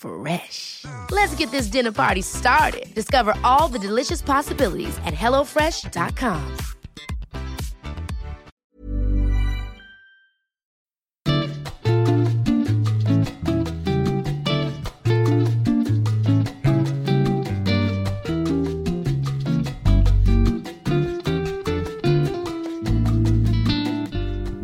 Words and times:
Fresh. 0.00 0.84
Let's 1.10 1.34
get 1.34 1.50
this 1.50 1.66
dinner 1.66 1.92
party 1.92 2.22
started. 2.22 2.94
Discover 2.94 3.34
all 3.44 3.68
the 3.68 3.78
delicious 3.78 4.22
possibilities 4.22 4.98
at 5.04 5.14
hellofresh.com. 5.14 6.56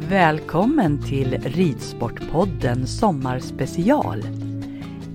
Välkommen 0.09 0.99
till 1.03 1.39
Ridsportpodden 1.39 2.87
Sommarspecial. 2.87 4.36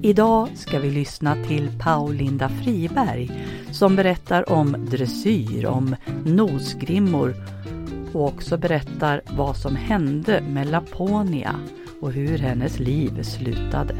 Idag 0.03 0.49
ska 0.55 0.79
vi 0.79 0.91
lyssna 0.91 1.35
till 1.47 1.69
Paulinda 1.79 2.49
Friberg 2.49 3.31
som 3.71 3.95
berättar 3.95 4.51
om 4.51 4.85
dressyr, 4.89 5.65
om 5.65 5.95
nosgrimmor 6.25 7.35
och 8.13 8.25
också 8.27 8.57
berättar 8.57 9.21
vad 9.29 9.57
som 9.57 9.75
hände 9.75 10.41
med 10.41 10.67
Laponia 10.67 11.55
och 12.01 12.11
hur 12.11 12.37
hennes 12.37 12.79
liv 12.79 13.23
slutade. 13.23 13.95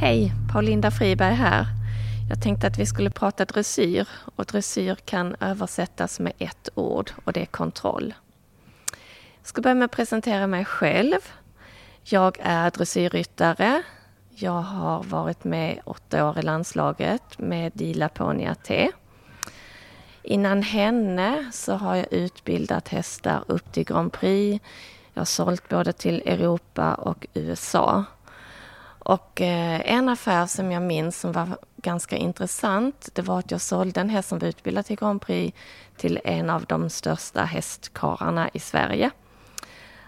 Hej, 0.00 0.32
Paulinda 0.52 0.90
Friberg 0.90 1.34
här. 1.34 1.75
Jag 2.28 2.42
tänkte 2.42 2.66
att 2.66 2.78
vi 2.78 2.86
skulle 2.86 3.10
prata 3.10 3.44
dressyr 3.44 4.08
och 4.34 4.44
dressyr 4.44 4.94
kan 4.94 5.36
översättas 5.40 6.20
med 6.20 6.32
ett 6.38 6.68
ord 6.74 7.10
och 7.24 7.32
det 7.32 7.40
är 7.40 7.46
kontroll. 7.46 8.14
Jag 9.38 9.48
ska 9.48 9.62
börja 9.62 9.74
med 9.74 9.84
att 9.84 9.90
presentera 9.90 10.46
mig 10.46 10.64
själv. 10.64 11.18
Jag 12.04 12.38
är 12.40 12.70
dressyrryttare. 12.70 13.82
Jag 14.30 14.62
har 14.62 15.02
varit 15.02 15.44
med 15.44 15.80
åtta 15.84 16.28
år 16.28 16.38
i 16.38 16.42
landslaget 16.42 17.38
med 17.38 17.72
Dila 17.74 18.04
Laponia 18.04 18.54
T. 18.54 18.90
Innan 20.22 20.62
henne 20.62 21.50
så 21.52 21.74
har 21.74 21.96
jag 21.96 22.12
utbildat 22.12 22.88
hästar 22.88 23.44
upp 23.46 23.72
till 23.72 23.84
Grand 23.84 24.12
Prix. 24.12 24.64
Jag 25.14 25.20
har 25.20 25.24
sålt 25.24 25.68
både 25.68 25.92
till 25.92 26.22
Europa 26.26 26.94
och 26.94 27.26
USA. 27.34 28.04
Och 29.06 29.40
eh, 29.40 29.80
en 29.84 30.08
affär 30.08 30.46
som 30.46 30.72
jag 30.72 30.82
minns 30.82 31.20
som 31.20 31.32
var 31.32 31.48
ganska 31.76 32.16
intressant, 32.16 33.08
det 33.14 33.22
var 33.22 33.38
att 33.38 33.50
jag 33.50 33.60
sålde 33.60 34.00
en 34.00 34.10
häst 34.10 34.28
som 34.28 34.38
var 34.38 34.48
utbildad 34.48 34.86
till 34.86 34.96
Grand 34.96 35.20
Prix 35.20 35.58
till 35.96 36.20
en 36.24 36.50
av 36.50 36.64
de 36.64 36.90
största 36.90 37.44
hästkarlarna 37.44 38.50
i 38.52 38.58
Sverige. 38.58 39.10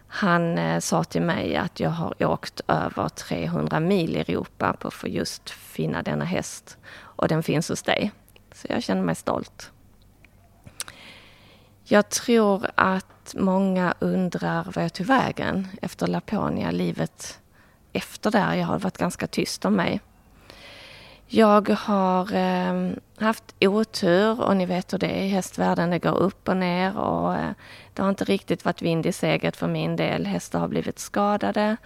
Han 0.08 0.58
eh, 0.58 0.80
sa 0.80 1.04
till 1.04 1.22
mig 1.22 1.56
att 1.56 1.80
jag 1.80 1.90
har 1.90 2.24
åkt 2.24 2.60
över 2.68 3.08
300 3.08 3.80
mil 3.80 4.16
i 4.16 4.20
Europa 4.20 4.76
på 4.80 4.90
för 4.90 5.08
just 5.08 5.50
finna 5.50 6.02
denna 6.02 6.24
häst 6.24 6.78
och 6.96 7.28
den 7.28 7.42
finns 7.42 7.68
hos 7.68 7.82
dig. 7.82 8.12
Så 8.52 8.66
jag 8.70 8.82
känner 8.82 9.02
mig 9.02 9.14
stolt. 9.14 9.72
Jag 11.84 12.08
tror 12.08 12.66
att 12.74 13.34
många 13.36 13.94
undrar 13.98 14.72
vad 14.74 14.84
jag 14.84 14.92
tog 14.92 15.06
vägen 15.06 15.68
efter 15.82 16.06
Laponia, 16.06 16.70
livet 16.70 17.40
efter 17.92 18.30
där. 18.30 18.54
Jag 18.54 18.66
har 18.66 18.78
varit 18.78 18.98
ganska 18.98 19.26
tyst 19.26 19.64
om 19.64 19.74
mig. 19.74 20.00
Jag 21.30 21.70
har 21.70 22.34
eh, 22.34 22.92
haft 23.18 23.54
otur 23.60 24.40
och 24.40 24.56
ni 24.56 24.66
vet 24.66 24.92
hur 24.92 24.98
det 24.98 25.06
är 25.06 25.22
i 25.22 25.28
hästvärlden. 25.28 25.90
Det 25.90 25.98
går 25.98 26.16
upp 26.16 26.48
och 26.48 26.56
ner 26.56 26.98
och 26.98 27.34
eh, 27.34 27.50
det 27.94 28.02
har 28.02 28.08
inte 28.08 28.24
riktigt 28.24 28.64
varit 28.64 28.82
vind 28.82 29.06
i 29.06 29.12
seglet 29.12 29.56
för 29.56 29.68
min 29.68 29.96
del. 29.96 30.26
Hästar 30.26 30.58
har 30.58 30.68
blivit 30.68 30.98
skadade. 30.98 31.76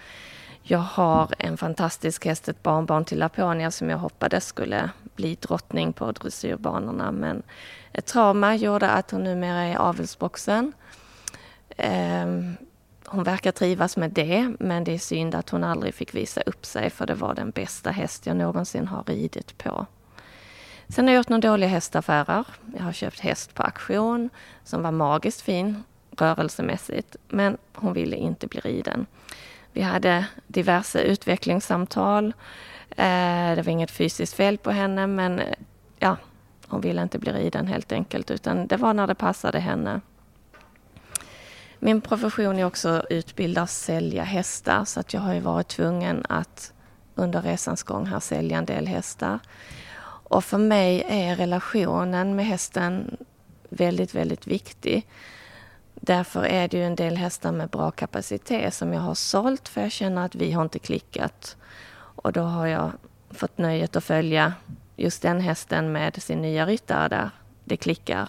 Jag 0.63 0.79
har 0.79 1.29
en 1.39 1.57
fantastisk 1.57 2.25
häst, 2.25 2.49
ett 2.49 2.63
barnbarn 2.63 3.05
till 3.05 3.19
Laponia 3.19 3.71
som 3.71 3.91
jag 3.91 3.99
hoppades 3.99 4.47
skulle 4.47 4.91
bli 5.17 5.35
drottning 5.35 5.93
på 5.93 6.13
dressyrbanorna. 6.13 7.13
Men 7.13 7.43
ett 7.93 8.07
trauma 8.07 8.55
gjorde 8.55 8.91
att 8.91 9.11
hon 9.11 9.25
numera 9.25 9.61
är 9.61 9.73
i 9.73 9.77
avelsboxen. 9.77 10.73
Eh, 11.69 12.27
hon 13.07 13.25
verkar 13.25 13.53
trivas 13.53 13.97
med 13.97 14.11
det, 14.11 14.53
men 14.59 14.85
det 14.85 14.95
är 14.95 14.99
synd 14.99 15.35
att 15.35 15.51
hon 15.51 15.65
aldrig 15.65 15.95
fick 15.95 16.15
visa 16.15 16.41
upp 16.41 16.67
sig 16.67 16.91
för 16.91 17.07
det 17.07 17.15
var 17.15 17.35
den 17.35 17.51
bästa 17.51 17.91
häst 17.91 18.27
jag 18.27 18.37
någonsin 18.37 18.89
har 18.89 19.05
ridit 19.05 19.59
på. 19.59 19.87
Sen 20.89 21.05
har 21.05 21.13
jag 21.13 21.21
gjort 21.21 21.29
några 21.29 21.51
dåliga 21.51 21.69
hästaffärer. 21.69 22.47
Jag 22.77 22.85
har 22.85 22.93
köpt 22.93 23.21
häst 23.21 23.55
på 23.55 23.63
auktion 23.63 24.31
som 24.65 24.83
var 24.83 24.91
magiskt 24.91 25.41
fin 25.41 25.83
rörelsemässigt, 26.11 27.17
men 27.29 27.57
hon 27.75 27.93
ville 27.93 28.17
inte 28.17 28.47
bli 28.47 28.61
riden. 28.61 29.07
Vi 29.73 29.83
hade 29.83 30.27
diverse 30.47 31.01
utvecklingssamtal. 31.03 32.35
Eh, 32.91 33.55
det 33.55 33.63
var 33.65 33.69
inget 33.69 33.91
fysiskt 33.91 34.35
fel 34.35 34.59
på 34.59 34.71
henne, 34.71 35.07
men 35.07 35.41
ja, 35.99 36.17
hon 36.67 36.81
ville 36.81 37.03
inte 37.03 37.19
bli 37.19 37.33
riden 37.33 37.67
helt 37.67 37.93
enkelt, 37.93 38.31
utan 38.31 38.67
det 38.67 38.77
var 38.77 38.95
när 38.95 39.07
det 39.07 39.15
passade 39.15 39.59
henne. 39.59 40.01
Min 41.85 42.01
profession 42.01 42.59
är 42.59 42.65
också 42.65 42.89
att 42.89 43.07
utbilda 43.11 43.63
och 43.63 43.71
sälja 43.71 44.25
hästar 44.25 44.85
så 44.85 45.01
att 45.01 45.15
jag 45.15 45.21
har 45.21 45.35
ju 45.35 45.41
varit 45.41 45.69
tvungen 45.69 46.27
att 46.29 46.73
under 47.15 47.43
resans 47.43 47.83
gång 47.83 48.07
här 48.07 48.21
sälja 48.21 48.59
en 48.59 48.65
del 48.65 48.87
hästar. 48.87 49.39
Och 50.05 50.45
för 50.45 50.59
mig 50.59 51.05
är 51.09 51.37
relationen 51.37 52.37
med 52.37 52.47
hästen 52.47 53.17
väldigt, 53.69 54.15
väldigt 54.15 54.47
viktig. 54.47 55.09
Därför 55.95 56.45
är 56.45 56.69
det 56.69 56.77
ju 56.77 56.85
en 56.85 56.97
del 56.97 57.17
hästar 57.17 57.53
med 57.53 57.69
bra 57.69 57.91
kapacitet 57.91 58.75
som 58.75 58.93
jag 58.93 59.01
har 59.01 59.15
sålt 59.15 59.69
för 59.69 59.81
jag 59.81 59.93
känner 59.93 60.25
att 60.25 60.35
vi 60.35 60.53
har 60.53 60.63
inte 60.63 60.79
klickat. 60.79 61.57
Och 61.95 62.33
då 62.33 62.43
har 62.43 62.67
jag 62.67 62.93
fått 63.31 63.59
nöjet 63.59 63.97
att 63.97 64.05
följa 64.05 64.55
just 64.97 65.23
den 65.23 65.41
hästen 65.41 65.93
med 65.93 66.23
sin 66.23 66.43
nya 66.43 66.67
ryttare 66.67 67.09
där 67.09 67.31
det 67.65 67.77
klickar. 67.77 68.29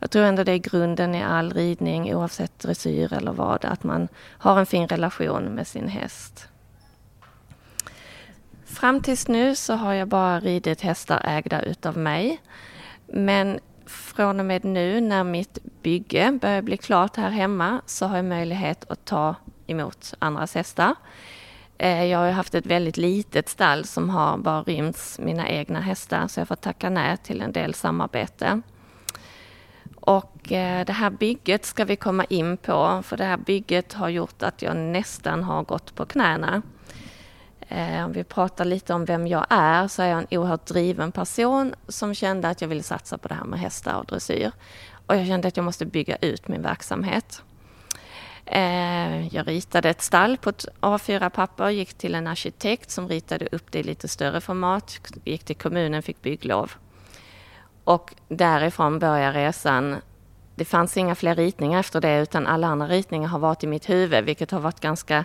Jag 0.00 0.10
tror 0.10 0.24
ändå 0.24 0.44
det 0.44 0.52
är 0.52 0.58
grunden 0.58 1.14
i 1.14 1.22
all 1.22 1.52
ridning 1.52 2.14
oavsett 2.14 2.58
dressyr 2.58 3.12
eller 3.12 3.32
vad, 3.32 3.64
att 3.64 3.84
man 3.84 4.08
har 4.38 4.58
en 4.58 4.66
fin 4.66 4.88
relation 4.88 5.44
med 5.44 5.66
sin 5.66 5.88
häst. 5.88 6.48
Fram 8.64 9.00
tills 9.00 9.28
nu 9.28 9.54
så 9.54 9.74
har 9.74 9.92
jag 9.92 10.08
bara 10.08 10.40
ridit 10.40 10.80
hästar 10.80 11.20
ägda 11.24 11.62
utav 11.62 11.96
mig. 11.96 12.40
Men 13.06 13.60
från 13.86 14.40
och 14.40 14.46
med 14.46 14.64
nu 14.64 15.00
när 15.00 15.24
mitt 15.24 15.58
bygge 15.82 16.38
börjar 16.42 16.62
bli 16.62 16.76
klart 16.76 17.16
här 17.16 17.30
hemma 17.30 17.80
så 17.86 18.06
har 18.06 18.16
jag 18.16 18.24
möjlighet 18.24 18.90
att 18.90 19.04
ta 19.04 19.34
emot 19.66 20.14
andras 20.18 20.54
hästar. 20.54 20.94
Eh, 21.78 22.04
jag 22.04 22.18
har 22.18 22.30
haft 22.30 22.54
ett 22.54 22.66
väldigt 22.66 22.96
litet 22.96 23.48
stall 23.48 23.84
som 23.84 24.10
har 24.10 24.38
bara 24.38 24.62
rymts 24.62 25.18
mina 25.18 25.48
egna 25.48 25.80
hästar 25.80 26.28
så 26.28 26.40
jag 26.40 26.48
får 26.48 26.56
tacka 26.56 26.90
nej 26.90 27.16
till 27.16 27.42
en 27.42 27.52
del 27.52 27.74
samarbete. 27.74 28.62
Och 30.06 30.52
eh, 30.52 30.84
det 30.84 30.92
här 30.92 31.10
bygget 31.10 31.64
ska 31.64 31.84
vi 31.84 31.96
komma 31.96 32.24
in 32.24 32.56
på 32.56 33.02
för 33.04 33.16
det 33.16 33.24
här 33.24 33.36
bygget 33.36 33.92
har 33.92 34.08
gjort 34.08 34.42
att 34.42 34.62
jag 34.62 34.76
nästan 34.76 35.42
har 35.42 35.62
gått 35.62 35.94
på 35.94 36.06
knäna. 36.06 36.62
Eh, 37.68 38.04
om 38.04 38.12
vi 38.12 38.24
pratar 38.24 38.64
lite 38.64 38.94
om 38.94 39.04
vem 39.04 39.26
jag 39.26 39.46
är 39.50 39.88
så 39.88 40.02
är 40.02 40.06
jag 40.06 40.18
en 40.18 40.38
oerhört 40.38 40.66
driven 40.66 41.12
person 41.12 41.74
som 41.88 42.14
kände 42.14 42.48
att 42.48 42.60
jag 42.60 42.68
ville 42.68 42.82
satsa 42.82 43.18
på 43.18 43.28
det 43.28 43.34
här 43.34 43.44
med 43.44 43.60
hästar 43.60 43.98
och 43.98 44.04
dressyr. 44.04 44.52
Och 45.06 45.16
jag 45.16 45.26
kände 45.26 45.48
att 45.48 45.56
jag 45.56 45.64
måste 45.64 45.86
bygga 45.86 46.16
ut 46.16 46.48
min 46.48 46.62
verksamhet. 46.62 47.42
Eh, 48.44 49.34
jag 49.34 49.48
ritade 49.48 49.90
ett 49.90 50.02
stall 50.02 50.36
på 50.36 50.50
ett 50.50 50.66
A4-papper, 50.80 51.70
gick 51.70 51.94
till 51.94 52.14
en 52.14 52.26
arkitekt 52.26 52.90
som 52.90 53.08
ritade 53.08 53.48
upp 53.52 53.72
det 53.72 53.78
i 53.78 53.82
lite 53.82 54.08
större 54.08 54.40
format, 54.40 55.00
gick 55.24 55.44
till 55.44 55.56
kommunen, 55.56 56.02
fick 56.02 56.22
bygglov. 56.22 56.72
Och 57.86 58.14
därifrån 58.28 58.98
började 58.98 59.38
resan. 59.38 59.96
Det 60.54 60.64
fanns 60.64 60.96
inga 60.96 61.14
fler 61.14 61.34
ritningar 61.34 61.80
efter 61.80 62.00
det 62.00 62.18
utan 62.18 62.46
alla 62.46 62.66
andra 62.66 62.86
ritningar 62.86 63.28
har 63.28 63.38
varit 63.38 63.64
i 63.64 63.66
mitt 63.66 63.88
huvud 63.88 64.24
vilket 64.24 64.50
har 64.50 64.60
varit 64.60 64.80
ganska 64.80 65.24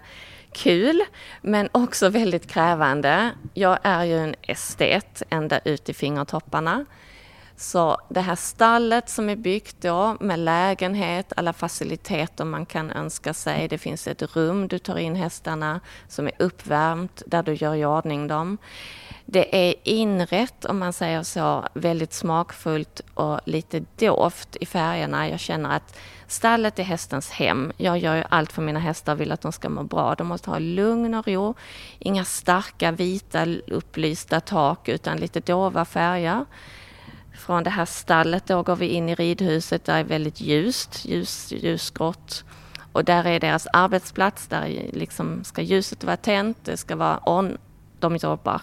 kul 0.52 1.02
men 1.42 1.70
också 1.72 2.10
väldigt 2.10 2.48
krävande. 2.48 3.32
Jag 3.54 3.80
är 3.84 4.04
ju 4.04 4.18
en 4.18 4.36
estet 4.42 5.24
ända 5.30 5.60
ut 5.60 5.90
i 5.90 5.94
fingertopparna. 5.94 6.86
Så 7.56 7.98
det 8.10 8.22
här 8.22 8.36
stallet 8.36 9.10
som 9.10 9.30
är 9.30 9.36
byggt 9.36 9.82
då 9.82 10.18
med 10.20 10.40
lägenhet, 10.40 11.34
alla 11.36 11.54
faciliteter 11.54 12.46
man 12.46 12.66
kan 12.66 12.92
önska 12.92 13.34
sig. 13.34 13.68
Det 13.68 13.78
finns 13.78 14.08
ett 14.08 14.36
rum 14.36 14.68
du 14.68 14.80
tar 14.80 14.98
in 14.98 15.16
hästarna 15.16 15.80
som 16.08 16.28
är 16.28 16.34
uppvärmt 16.40 17.22
där 17.26 17.44
du 17.44 17.54
gör 17.54 17.76
i 17.76 17.86
ordning 17.86 18.28
dem. 18.28 18.58
Det 19.34 19.70
är 19.70 19.76
inrätt, 19.84 20.66
om 20.66 20.80
man 20.80 20.94
säger 20.94 21.24
så, 21.24 21.68
väldigt 21.74 22.14
smakfullt 22.14 23.02
och 23.14 23.40
lite 23.46 23.86
doft 23.96 24.56
i 24.56 24.66
färgerna. 24.66 25.30
Jag 25.30 25.40
känner 25.40 25.76
att 25.76 26.00
stallet 26.28 26.80
är 26.80 26.84
hästens 26.84 27.32
hem. 27.32 27.72
Jag 27.78 27.98
gör 27.98 28.16
ju 28.16 28.24
allt 28.30 28.52
för 28.52 28.62
mina 28.62 28.80
hästar 28.80 29.14
och 29.14 29.22
vill 29.22 29.32
att 29.32 29.42
de 29.42 29.52
ska 29.52 29.70
må 29.70 29.84
bra. 29.84 30.16
De 30.16 30.28
måste 30.28 30.50
ha 30.50 30.60
lugn 30.60 31.14
och 31.14 31.28
ro, 31.28 31.56
inga 32.00 32.26
starka 32.26 32.92
vita 32.92 33.46
upplysta 33.68 34.40
tak 34.40 34.90
utan 34.90 35.18
lite 35.18 35.40
dova 35.40 35.86
färger. 35.86 36.46
Från 37.40 37.64
det 37.64 37.70
här 37.70 37.86
stallet 37.86 38.46
då 38.46 38.64
går 38.64 38.76
vi 38.76 38.88
in 38.88 39.10
i 39.10 39.16
ridhuset 39.16 39.86
där 39.86 39.94
det 39.94 40.00
är 40.00 40.04
väldigt 40.04 40.42
ljust, 40.42 41.06
ljus, 41.06 41.52
ljusgrått. 41.52 42.44
Och 42.92 43.06
där 43.06 43.28
är 43.28 43.40
deras 43.40 43.68
arbetsplats, 43.74 44.48
där 44.48 44.90
liksom 44.94 45.44
ska 45.44 45.62
ljuset 45.62 46.04
vara 46.04 46.18
tänt, 46.18 46.58
det 46.64 46.78
ska 46.78 46.96
vara 46.96 47.30
on, 47.30 47.58
de 48.00 48.16
jobbar. 48.16 48.62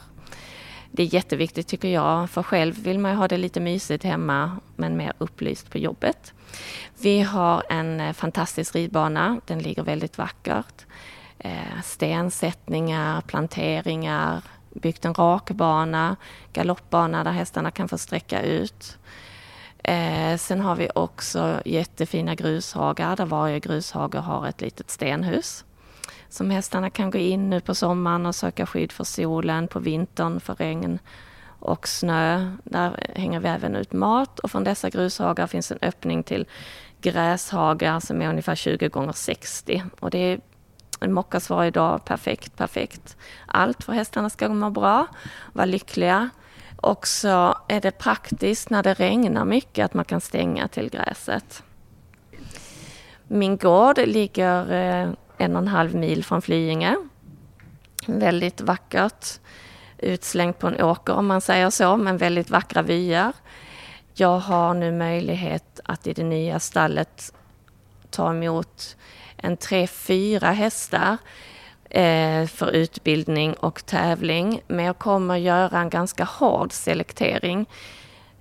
Det 0.90 1.02
är 1.02 1.14
jätteviktigt 1.14 1.66
tycker 1.66 1.88
jag, 1.88 2.30
för 2.30 2.42
själv 2.42 2.82
vill 2.82 2.98
man 2.98 3.10
ju 3.10 3.16
ha 3.16 3.28
det 3.28 3.36
lite 3.36 3.60
mysigt 3.60 4.04
hemma 4.04 4.56
men 4.76 4.96
mer 4.96 5.12
upplyst 5.18 5.70
på 5.70 5.78
jobbet. 5.78 6.34
Vi 7.00 7.20
har 7.20 7.62
en 7.68 8.00
eh, 8.00 8.12
fantastisk 8.12 8.74
ridbana, 8.74 9.40
den 9.46 9.58
ligger 9.58 9.82
väldigt 9.82 10.18
vackert. 10.18 10.86
Eh, 11.38 11.80
stensättningar, 11.84 13.20
planteringar, 13.20 14.42
byggt 14.70 15.04
en 15.04 15.14
rakbana, 15.14 16.16
galoppbana 16.52 17.24
där 17.24 17.32
hästarna 17.32 17.70
kan 17.70 17.88
få 17.88 17.98
sträcka 17.98 18.42
ut. 18.42 18.98
Eh, 19.84 20.36
sen 20.36 20.60
har 20.60 20.76
vi 20.76 20.90
också 20.94 21.62
jättefina 21.64 22.34
grushagar 22.34 23.16
där 23.16 23.26
varje 23.26 23.60
grushage 23.60 24.14
har 24.14 24.46
ett 24.46 24.60
litet 24.60 24.90
stenhus. 24.90 25.64
Som 26.28 26.50
hästarna 26.50 26.90
kan 26.90 27.10
gå 27.10 27.18
in 27.18 27.50
nu 27.50 27.60
på 27.60 27.74
sommaren 27.74 28.26
och 28.26 28.34
söka 28.34 28.66
skydd 28.66 28.92
för 28.92 29.04
solen, 29.04 29.68
på 29.68 29.78
vintern 29.78 30.40
för 30.40 30.54
regn 30.54 30.98
och 31.60 31.88
snö. 31.88 32.50
Där 32.64 33.12
hänger 33.14 33.40
vi 33.40 33.48
även 33.48 33.76
ut 33.76 33.92
mat 33.92 34.38
och 34.38 34.50
från 34.50 34.64
dessa 34.64 34.90
grushagar 34.90 35.46
finns 35.46 35.72
en 35.72 35.78
öppning 35.82 36.22
till 36.22 36.46
gräshagar 37.00 38.00
som 38.00 38.22
är 38.22 38.28
ungefär 38.28 38.54
20 38.54 38.88
gånger 38.88 39.12
60 39.12 39.82
och 40.00 40.10
det 40.10 40.18
är 40.18 41.08
mockas 41.08 41.50
varje 41.50 41.70
dag, 41.70 42.04
perfekt, 42.04 42.56
perfekt. 42.56 43.16
Allt 43.46 43.84
för 43.84 43.92
hästarna 43.92 44.30
ska 44.30 44.48
må 44.48 44.70
bra, 44.70 45.06
vara 45.52 45.66
lyckliga. 45.66 46.30
Och 46.76 47.06
så 47.06 47.58
är 47.68 47.80
det 47.80 47.90
praktiskt 47.90 48.70
när 48.70 48.82
det 48.82 48.94
regnar 48.94 49.44
mycket 49.44 49.84
att 49.84 49.94
man 49.94 50.04
kan 50.04 50.20
stänga 50.20 50.68
till 50.68 50.90
gräset. 50.90 51.62
Min 53.26 53.56
gård 53.56 53.98
ligger 53.98 54.72
eh, 54.72 55.10
en 55.38 55.56
och 55.56 55.62
en 55.62 55.68
halv 55.68 55.94
mil 55.94 56.24
från 56.24 56.42
Flyinge. 56.42 56.96
Väldigt 58.06 58.60
vackert, 58.60 59.26
utslängt 59.98 60.58
på 60.58 60.66
en 60.66 60.82
åker 60.82 61.14
om 61.14 61.26
man 61.26 61.40
säger 61.40 61.70
så, 61.70 61.96
men 61.96 62.16
väldigt 62.16 62.50
vackra 62.50 62.82
vyer. 62.82 63.32
Jag 64.14 64.38
har 64.38 64.74
nu 64.74 64.92
möjlighet 64.92 65.80
att 65.84 66.06
i 66.06 66.12
det 66.12 66.24
nya 66.24 66.60
stallet 66.60 67.32
ta 68.10 68.30
emot 68.30 68.96
en 69.36 69.56
tre, 69.56 69.86
fyra 69.86 70.50
hästar 70.50 71.16
eh, 71.90 72.46
för 72.46 72.70
utbildning 72.70 73.54
och 73.54 73.86
tävling. 73.86 74.60
Men 74.66 74.84
jag 74.84 74.98
kommer 74.98 75.36
göra 75.36 75.78
en 75.78 75.90
ganska 75.90 76.24
hård 76.24 76.72
selektering. 76.72 77.66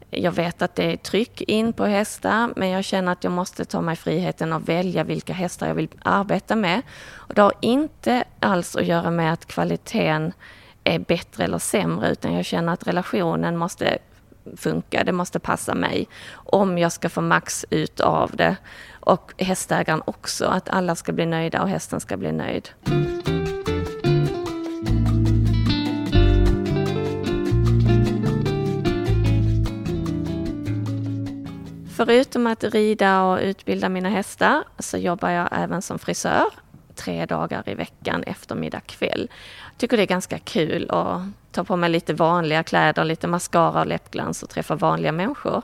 Jag 0.09 0.31
vet 0.31 0.61
att 0.61 0.75
det 0.75 0.91
är 0.93 0.97
tryck 0.97 1.41
in 1.41 1.73
på 1.73 1.85
hästar, 1.85 2.53
men 2.55 2.69
jag 2.69 2.83
känner 2.83 3.11
att 3.11 3.23
jag 3.23 3.33
måste 3.33 3.65
ta 3.65 3.81
mig 3.81 3.95
friheten 3.95 4.53
att 4.53 4.69
välja 4.69 5.03
vilka 5.03 5.33
hästar 5.33 5.67
jag 5.67 5.75
vill 5.75 5.89
arbeta 6.01 6.55
med. 6.55 6.81
Och 7.13 7.33
det 7.33 7.41
har 7.41 7.53
inte 7.61 8.23
alls 8.39 8.75
att 8.75 8.85
göra 8.85 9.11
med 9.11 9.33
att 9.33 9.45
kvaliteten 9.45 10.33
är 10.83 10.99
bättre 10.99 11.43
eller 11.43 11.57
sämre, 11.57 12.11
utan 12.11 12.33
jag 12.33 12.45
känner 12.45 12.73
att 12.73 12.87
relationen 12.87 13.57
måste 13.57 13.97
funka, 14.57 15.03
det 15.03 15.11
måste 15.11 15.39
passa 15.39 15.75
mig 15.75 16.07
om 16.33 16.77
jag 16.77 16.91
ska 16.91 17.09
få 17.09 17.21
max 17.21 17.65
ut 17.69 17.99
av 17.99 18.35
det. 18.35 18.55
Och 18.91 19.33
hästägaren 19.37 20.01
också, 20.05 20.45
att 20.45 20.69
alla 20.69 20.95
ska 20.95 21.11
bli 21.11 21.25
nöjda 21.25 21.61
och 21.61 21.69
hästen 21.69 21.99
ska 21.99 22.17
bli 22.17 22.31
nöjd. 22.31 22.69
Förutom 31.97 32.47
att 32.47 32.63
rida 32.63 33.23
och 33.23 33.39
utbilda 33.41 33.89
mina 33.89 34.09
hästar 34.09 34.63
så 34.79 34.97
jobbar 34.97 35.29
jag 35.29 35.49
även 35.51 35.81
som 35.81 35.99
frisör 35.99 36.45
tre 36.95 37.25
dagar 37.25 37.63
i 37.65 37.73
veckan, 37.75 38.23
eftermiddag, 38.23 38.79
kväll. 38.79 39.27
Jag 39.71 39.77
tycker 39.77 39.97
det 39.97 40.03
är 40.03 40.07
ganska 40.07 40.39
kul 40.39 40.89
att 40.91 41.21
ta 41.51 41.63
på 41.63 41.75
mig 41.75 41.89
lite 41.89 42.13
vanliga 42.13 42.63
kläder, 42.63 43.03
lite 43.03 43.27
mascara 43.27 43.79
och 43.79 43.87
läppglans 43.87 44.43
och 44.43 44.49
träffa 44.49 44.75
vanliga 44.75 45.11
människor. 45.11 45.61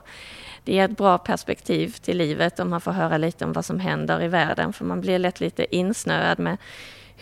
Det 0.64 0.72
ger 0.72 0.84
ett 0.84 0.96
bra 0.96 1.18
perspektiv 1.18 1.88
till 1.88 2.18
livet 2.18 2.60
om 2.60 2.70
man 2.70 2.80
får 2.80 2.92
höra 2.92 3.18
lite 3.18 3.44
om 3.44 3.52
vad 3.52 3.64
som 3.64 3.80
händer 3.80 4.22
i 4.22 4.28
världen, 4.28 4.72
för 4.72 4.84
man 4.84 5.00
blir 5.00 5.18
lätt 5.18 5.40
lite 5.40 5.76
insnöad 5.76 6.38
med 6.38 6.56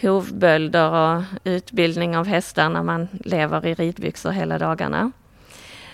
hovbölder 0.03 0.91
och 0.91 1.23
utbildning 1.45 2.17
av 2.17 2.27
hästar 2.27 2.69
när 2.69 2.83
man 2.83 3.09
lever 3.13 3.67
i 3.67 3.75
ridbyxor 3.75 4.31
hela 4.31 4.59
dagarna. 4.59 5.13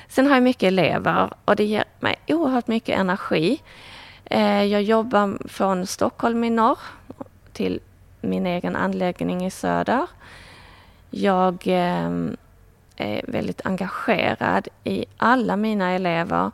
Sen 0.08 0.26
har 0.26 0.34
jag 0.34 0.42
mycket 0.42 0.62
elever 0.62 1.30
och 1.44 1.56
det 1.56 1.64
ger 1.64 1.84
mig 2.00 2.16
oerhört 2.26 2.66
mycket 2.66 2.98
energi. 2.98 3.62
Eh, 4.24 4.64
jag 4.64 4.82
jobbar 4.82 5.48
från 5.48 5.86
Stockholm 5.86 6.44
i 6.44 6.50
norr 6.50 6.78
till 7.52 7.80
min 8.20 8.46
egen 8.46 8.76
anläggning 8.76 9.46
i 9.46 9.50
söder. 9.50 10.06
Jag 11.10 11.62
ehm, 11.66 12.36
är 12.96 13.22
väldigt 13.28 13.66
engagerad 13.66 14.68
i 14.84 15.04
alla 15.16 15.56
mina 15.56 15.90
elever 15.90 16.50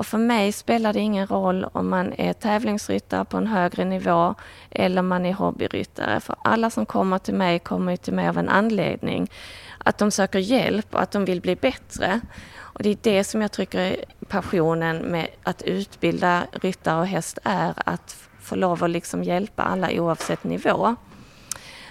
och 0.00 0.06
för 0.06 0.18
mig 0.18 0.52
spelar 0.52 0.92
det 0.92 1.00
ingen 1.00 1.26
roll 1.26 1.66
om 1.72 1.88
man 1.88 2.12
är 2.18 2.32
tävlingsryttare 2.32 3.24
på 3.24 3.36
en 3.36 3.46
högre 3.46 3.84
nivå 3.84 4.34
eller 4.70 5.02
man 5.02 5.26
är 5.26 5.32
hobbyryttare. 5.32 6.20
För 6.20 6.36
alla 6.44 6.70
som 6.70 6.86
kommer 6.86 7.18
till 7.18 7.34
mig 7.34 7.58
kommer 7.58 7.96
till 7.96 8.14
mig 8.14 8.28
av 8.28 8.38
en 8.38 8.48
anledning. 8.48 9.30
Att 9.78 9.98
de 9.98 10.10
söker 10.10 10.38
hjälp 10.38 10.94
och 10.94 11.02
att 11.02 11.10
de 11.10 11.24
vill 11.24 11.40
bli 11.40 11.56
bättre. 11.56 12.20
Och 12.56 12.82
det 12.82 12.90
är 12.90 12.96
det 13.02 13.24
som 13.24 13.42
jag 13.42 13.52
tycker 13.52 13.78
är 13.78 13.96
passionen 14.28 14.98
med 14.98 15.28
att 15.42 15.62
utbilda 15.62 16.42
ryttare 16.52 17.00
och 17.00 17.06
häst 17.06 17.38
är 17.44 17.74
att 17.76 18.16
få 18.40 18.56
lov 18.56 18.84
att 18.84 18.90
liksom 18.90 19.24
hjälpa 19.24 19.62
alla 19.62 19.90
oavsett 19.92 20.44
nivå. 20.44 20.96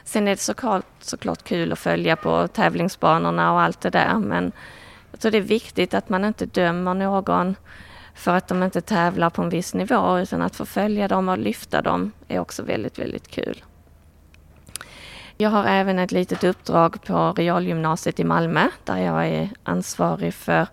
Sen 0.03 0.27
är 0.27 0.31
det 0.31 0.41
såklart, 0.41 0.85
såklart 0.99 1.43
kul 1.43 1.71
att 1.71 1.79
följa 1.79 2.15
på 2.15 2.47
tävlingsbanorna 2.47 3.53
och 3.53 3.61
allt 3.61 3.81
det 3.81 3.89
där 3.89 4.19
men 4.19 4.51
jag 5.11 5.19
tror 5.19 5.31
det 5.31 5.37
är 5.37 5.41
viktigt 5.41 5.93
att 5.93 6.09
man 6.09 6.25
inte 6.25 6.45
dömer 6.45 6.93
någon 6.93 7.55
för 8.19 8.35
att 8.35 8.47
de 8.47 8.63
inte 8.63 8.81
tävlar 8.81 9.29
på 9.29 9.41
en 9.41 9.49
viss 9.49 9.73
nivå 9.73 10.19
utan 10.19 10.41
att 10.41 10.55
få 10.55 10.65
följa 10.65 11.07
dem 11.07 11.29
och 11.29 11.37
lyfta 11.37 11.81
dem 11.81 12.11
är 12.27 12.39
också 12.39 12.63
väldigt, 12.63 12.99
väldigt 12.99 13.27
kul. 13.27 13.63
Jag 15.37 15.49
har 15.49 15.65
även 15.65 15.99
ett 15.99 16.11
litet 16.11 16.43
uppdrag 16.43 17.03
på 17.03 17.33
Realgymnasiet 17.33 18.19
i 18.19 18.23
Malmö 18.23 18.67
där 18.83 18.97
jag 18.97 19.27
är 19.27 19.49
ansvarig 19.63 20.33
för 20.33 20.67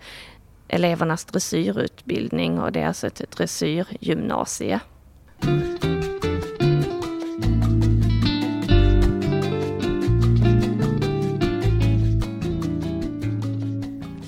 elevernas 0.69 1.25
dressyrutbildning 1.25 2.61
och 2.61 2.73
det 2.73 2.81
är 2.81 2.87
alltså 2.87 3.07
ett 3.07 3.31
dressyrgymnasie. 3.31 4.81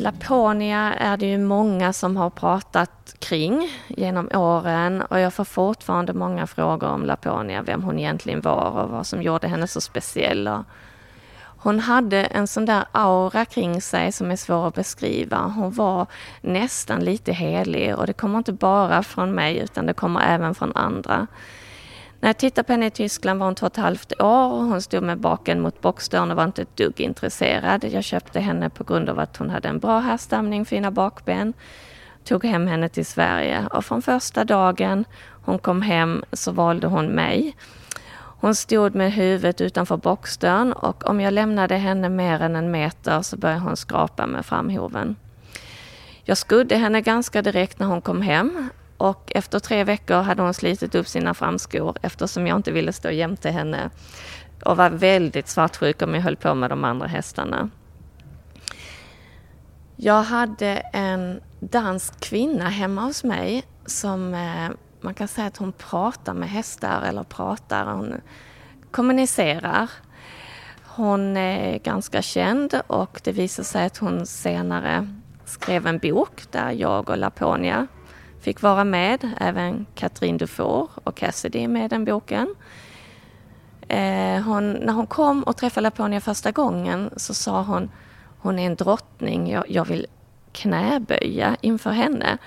Laponia 0.08 0.94
är 0.94 1.16
det 1.16 1.26
ju 1.26 1.38
många 1.38 1.92
som 1.92 2.16
har 2.16 2.30
pratat 2.30 3.14
kring 3.18 3.70
genom 3.88 4.28
åren 4.34 5.02
och 5.02 5.20
jag 5.20 5.34
får 5.34 5.44
fortfarande 5.44 6.12
många 6.12 6.46
frågor 6.46 6.88
om 6.88 7.04
Laponia, 7.04 7.62
vem 7.62 7.82
hon 7.82 7.98
egentligen 7.98 8.40
var 8.40 8.70
och 8.70 8.88
vad 8.88 9.06
som 9.06 9.22
gjorde 9.22 9.48
henne 9.48 9.66
så 9.66 9.80
speciell. 9.80 10.50
Hon 11.40 11.80
hade 11.80 12.24
en 12.24 12.46
sån 12.46 12.66
där 12.66 12.84
aura 12.92 13.44
kring 13.44 13.80
sig 13.80 14.12
som 14.12 14.30
är 14.30 14.36
svår 14.36 14.68
att 14.68 14.74
beskriva. 14.74 15.38
Hon 15.38 15.70
var 15.70 16.06
nästan 16.40 17.04
lite 17.04 17.32
helig 17.32 17.96
och 17.96 18.06
det 18.06 18.12
kommer 18.12 18.38
inte 18.38 18.52
bara 18.52 19.02
från 19.02 19.32
mig 19.32 19.58
utan 19.58 19.86
det 19.86 19.94
kommer 19.94 20.20
även 20.20 20.54
från 20.54 20.76
andra. 20.76 21.26
När 22.20 22.28
jag 22.28 22.38
tittade 22.38 22.66
på 22.66 22.72
henne 22.72 22.86
i 22.86 22.90
Tyskland 22.90 23.40
var 23.40 23.46
hon 23.46 23.54
två 23.54 23.66
och 23.66 23.72
ett 23.72 23.76
halvt 23.76 24.20
år 24.20 24.52
och 24.52 24.64
hon 24.64 24.82
stod 24.82 25.02
med 25.02 25.18
baken 25.18 25.60
mot 25.60 25.80
boxdörren 25.80 26.30
och 26.30 26.36
var 26.36 26.44
inte 26.44 26.62
ett 26.62 26.76
dugg 26.76 27.00
intresserad. 27.00 27.84
Jag 27.84 28.04
köpte 28.04 28.40
henne 28.40 28.70
på 28.70 28.84
grund 28.84 29.08
av 29.08 29.18
att 29.18 29.36
hon 29.36 29.50
hade 29.50 29.68
en 29.68 29.78
bra 29.78 29.98
härstamning, 29.98 30.64
fina 30.64 30.90
bakben. 30.90 31.52
Tog 32.24 32.44
hem 32.44 32.66
henne 32.66 32.88
till 32.88 33.06
Sverige 33.06 33.66
och 33.66 33.84
från 33.84 34.02
första 34.02 34.44
dagen 34.44 35.04
hon 35.44 35.58
kom 35.58 35.82
hem 35.82 36.24
så 36.32 36.52
valde 36.52 36.86
hon 36.86 37.06
mig. 37.06 37.56
Hon 38.40 38.54
stod 38.54 38.94
med 38.94 39.12
huvudet 39.12 39.60
utanför 39.60 39.96
boxdörren 39.96 40.72
och 40.72 41.08
om 41.08 41.20
jag 41.20 41.34
lämnade 41.34 41.76
henne 41.76 42.08
mer 42.08 42.42
än 42.42 42.56
en 42.56 42.70
meter 42.70 43.22
så 43.22 43.36
började 43.36 43.60
hon 43.60 43.76
skrapa 43.76 44.26
med 44.26 44.46
framhoven. 44.46 45.16
Jag 46.24 46.38
skudde 46.38 46.76
henne 46.76 47.00
ganska 47.00 47.42
direkt 47.42 47.78
när 47.78 47.86
hon 47.86 48.00
kom 48.00 48.22
hem 48.22 48.68
och 48.98 49.32
efter 49.34 49.58
tre 49.58 49.84
veckor 49.84 50.22
hade 50.22 50.42
hon 50.42 50.54
slitit 50.54 50.94
upp 50.94 51.08
sina 51.08 51.34
framskor 51.34 51.96
eftersom 52.02 52.46
jag 52.46 52.56
inte 52.56 52.72
ville 52.72 52.92
stå 52.92 53.10
jämte 53.10 53.50
henne 53.50 53.90
och 54.64 54.76
var 54.76 54.90
väldigt 54.90 55.48
svartsjuk 55.48 56.02
om 56.02 56.14
jag 56.14 56.22
höll 56.22 56.36
på 56.36 56.54
med 56.54 56.70
de 56.70 56.84
andra 56.84 57.06
hästarna. 57.06 57.70
Jag 59.96 60.22
hade 60.22 60.68
en 60.92 61.40
dansk 61.60 62.20
kvinna 62.20 62.68
hemma 62.68 63.02
hos 63.02 63.24
mig 63.24 63.62
som 63.86 64.34
eh, 64.34 64.70
man 65.00 65.14
kan 65.14 65.28
säga 65.28 65.46
att 65.46 65.56
hon 65.56 65.72
pratar 65.72 66.34
med 66.34 66.50
hästar 66.50 67.02
eller 67.02 67.22
pratar, 67.22 67.86
hon 67.86 68.14
kommunicerar. 68.90 69.90
Hon 70.84 71.36
är 71.36 71.78
ganska 71.78 72.22
känd 72.22 72.80
och 72.86 73.20
det 73.24 73.32
visar 73.32 73.62
sig 73.62 73.86
att 73.86 73.98
hon 73.98 74.26
senare 74.26 75.08
skrev 75.44 75.86
en 75.86 75.98
bok 75.98 76.42
där 76.50 76.70
jag 76.70 77.10
och 77.10 77.18
Laponia 77.18 77.86
fick 78.40 78.62
vara 78.62 78.84
med. 78.84 79.30
Även 79.40 79.86
Katrin 79.94 80.38
Dufour 80.38 80.88
och 81.04 81.16
Cassidy 81.16 81.58
är 81.58 81.68
med 81.68 81.84
i 81.84 81.88
den 81.88 82.04
boken. 82.04 82.54
Eh, 83.88 84.40
hon, 84.42 84.72
när 84.72 84.92
hon 84.92 85.06
kom 85.06 85.42
och 85.42 85.56
träffade 85.56 85.82
Laponia 85.82 86.20
första 86.20 86.50
gången 86.50 87.10
så 87.16 87.34
sa 87.34 87.62
hon 87.62 87.90
hon 88.38 88.58
är 88.58 88.66
en 88.66 88.76
drottning, 88.76 89.50
jag, 89.50 89.70
jag 89.70 89.84
vill 89.84 90.06
knäböja 90.52 91.56
inför 91.60 91.90
henne. 91.90 92.38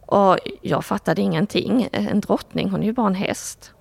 Och 0.00 0.38
jag 0.62 0.84
fattade 0.84 1.22
ingenting. 1.22 1.88
En 1.92 2.20
drottning, 2.20 2.70
hon 2.70 2.82
är 2.82 2.86
ju 2.86 2.92
bara 2.92 3.06
en 3.06 3.14
häst. 3.14 3.72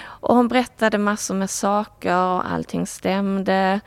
Och 0.00 0.36
hon 0.36 0.48
berättade 0.48 0.98
massor 0.98 1.34
med 1.34 1.50
saker 1.50 2.16
och 2.16 2.50
allting 2.50 2.86
stämde. 2.86 3.80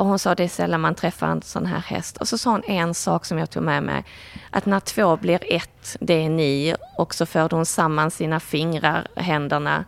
Och 0.00 0.06
hon 0.06 0.18
sa 0.18 0.34
det 0.34 0.44
är 0.44 0.48
sällan 0.48 0.80
man 0.80 0.94
träffar 0.94 1.28
en 1.28 1.42
sån 1.42 1.66
här 1.66 1.78
häst. 1.78 2.16
Och 2.16 2.28
så 2.28 2.38
sa 2.38 2.50
hon 2.50 2.64
en 2.64 2.94
sak 2.94 3.24
som 3.24 3.38
jag 3.38 3.50
tog 3.50 3.62
med 3.62 3.82
mig. 3.82 4.04
Att 4.50 4.66
när 4.66 4.80
två 4.80 5.16
blir 5.16 5.52
ett, 5.52 5.96
det 6.00 6.24
är 6.24 6.28
ni. 6.28 6.74
Och 6.96 7.14
så 7.14 7.26
förde 7.26 7.56
hon 7.56 7.66
samman 7.66 8.10
sina 8.10 8.40
fingrar, 8.40 9.06
händerna. 9.16 9.84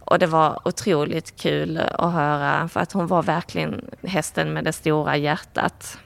Och 0.00 0.18
det 0.18 0.26
var 0.26 0.68
otroligt 0.68 1.36
kul 1.36 1.78
att 1.78 2.12
höra. 2.12 2.68
För 2.68 2.80
att 2.80 2.92
hon 2.92 3.06
var 3.06 3.22
verkligen 3.22 3.90
hästen 4.02 4.52
med 4.52 4.64
det 4.64 4.72
stora 4.72 5.16
hjärtat 5.16 5.98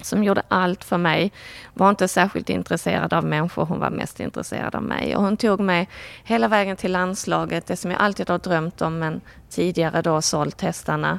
som 0.00 0.24
gjorde 0.24 0.42
allt 0.48 0.84
för 0.84 0.98
mig. 0.98 1.32
Var 1.72 1.90
inte 1.90 2.08
särskilt 2.08 2.50
intresserad 2.50 3.12
av 3.12 3.24
människor, 3.24 3.64
hon 3.64 3.80
var 3.80 3.90
mest 3.90 4.20
intresserad 4.20 4.74
av 4.74 4.82
mig. 4.82 5.16
Och 5.16 5.22
hon 5.22 5.36
tog 5.36 5.60
mig 5.60 5.88
hela 6.24 6.48
vägen 6.48 6.76
till 6.76 6.92
landslaget, 6.92 7.66
det 7.66 7.76
som 7.76 7.90
jag 7.90 8.00
alltid 8.00 8.30
har 8.30 8.38
drömt 8.38 8.82
om 8.82 8.98
men 8.98 9.20
tidigare 9.50 10.02
då 10.02 10.22
sålt 10.22 10.60
hästarna. 10.60 11.18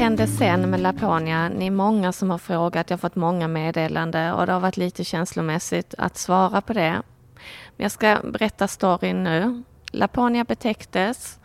Hände 0.00 0.26
sen 0.26 0.70
med 0.70 0.80
Laponia? 0.80 1.48
Ni 1.48 1.66
är 1.66 1.70
många 1.70 2.12
som 2.12 2.30
har 2.30 2.38
frågat, 2.38 2.90
jag 2.90 2.96
har 2.96 3.00
fått 3.00 3.16
många 3.16 3.48
meddelanden 3.48 4.34
och 4.34 4.46
det 4.46 4.52
har 4.52 4.60
varit 4.60 4.76
lite 4.76 5.04
känslomässigt 5.04 5.94
att 5.98 6.16
svara 6.16 6.60
på 6.60 6.72
det. 6.72 7.02
Men 7.76 7.84
jag 7.84 7.90
ska 7.90 8.18
berätta 8.24 8.68
storyn 8.68 9.24
nu. 9.24 9.62
Laponia 9.92 10.44
betäcktes 10.44 11.38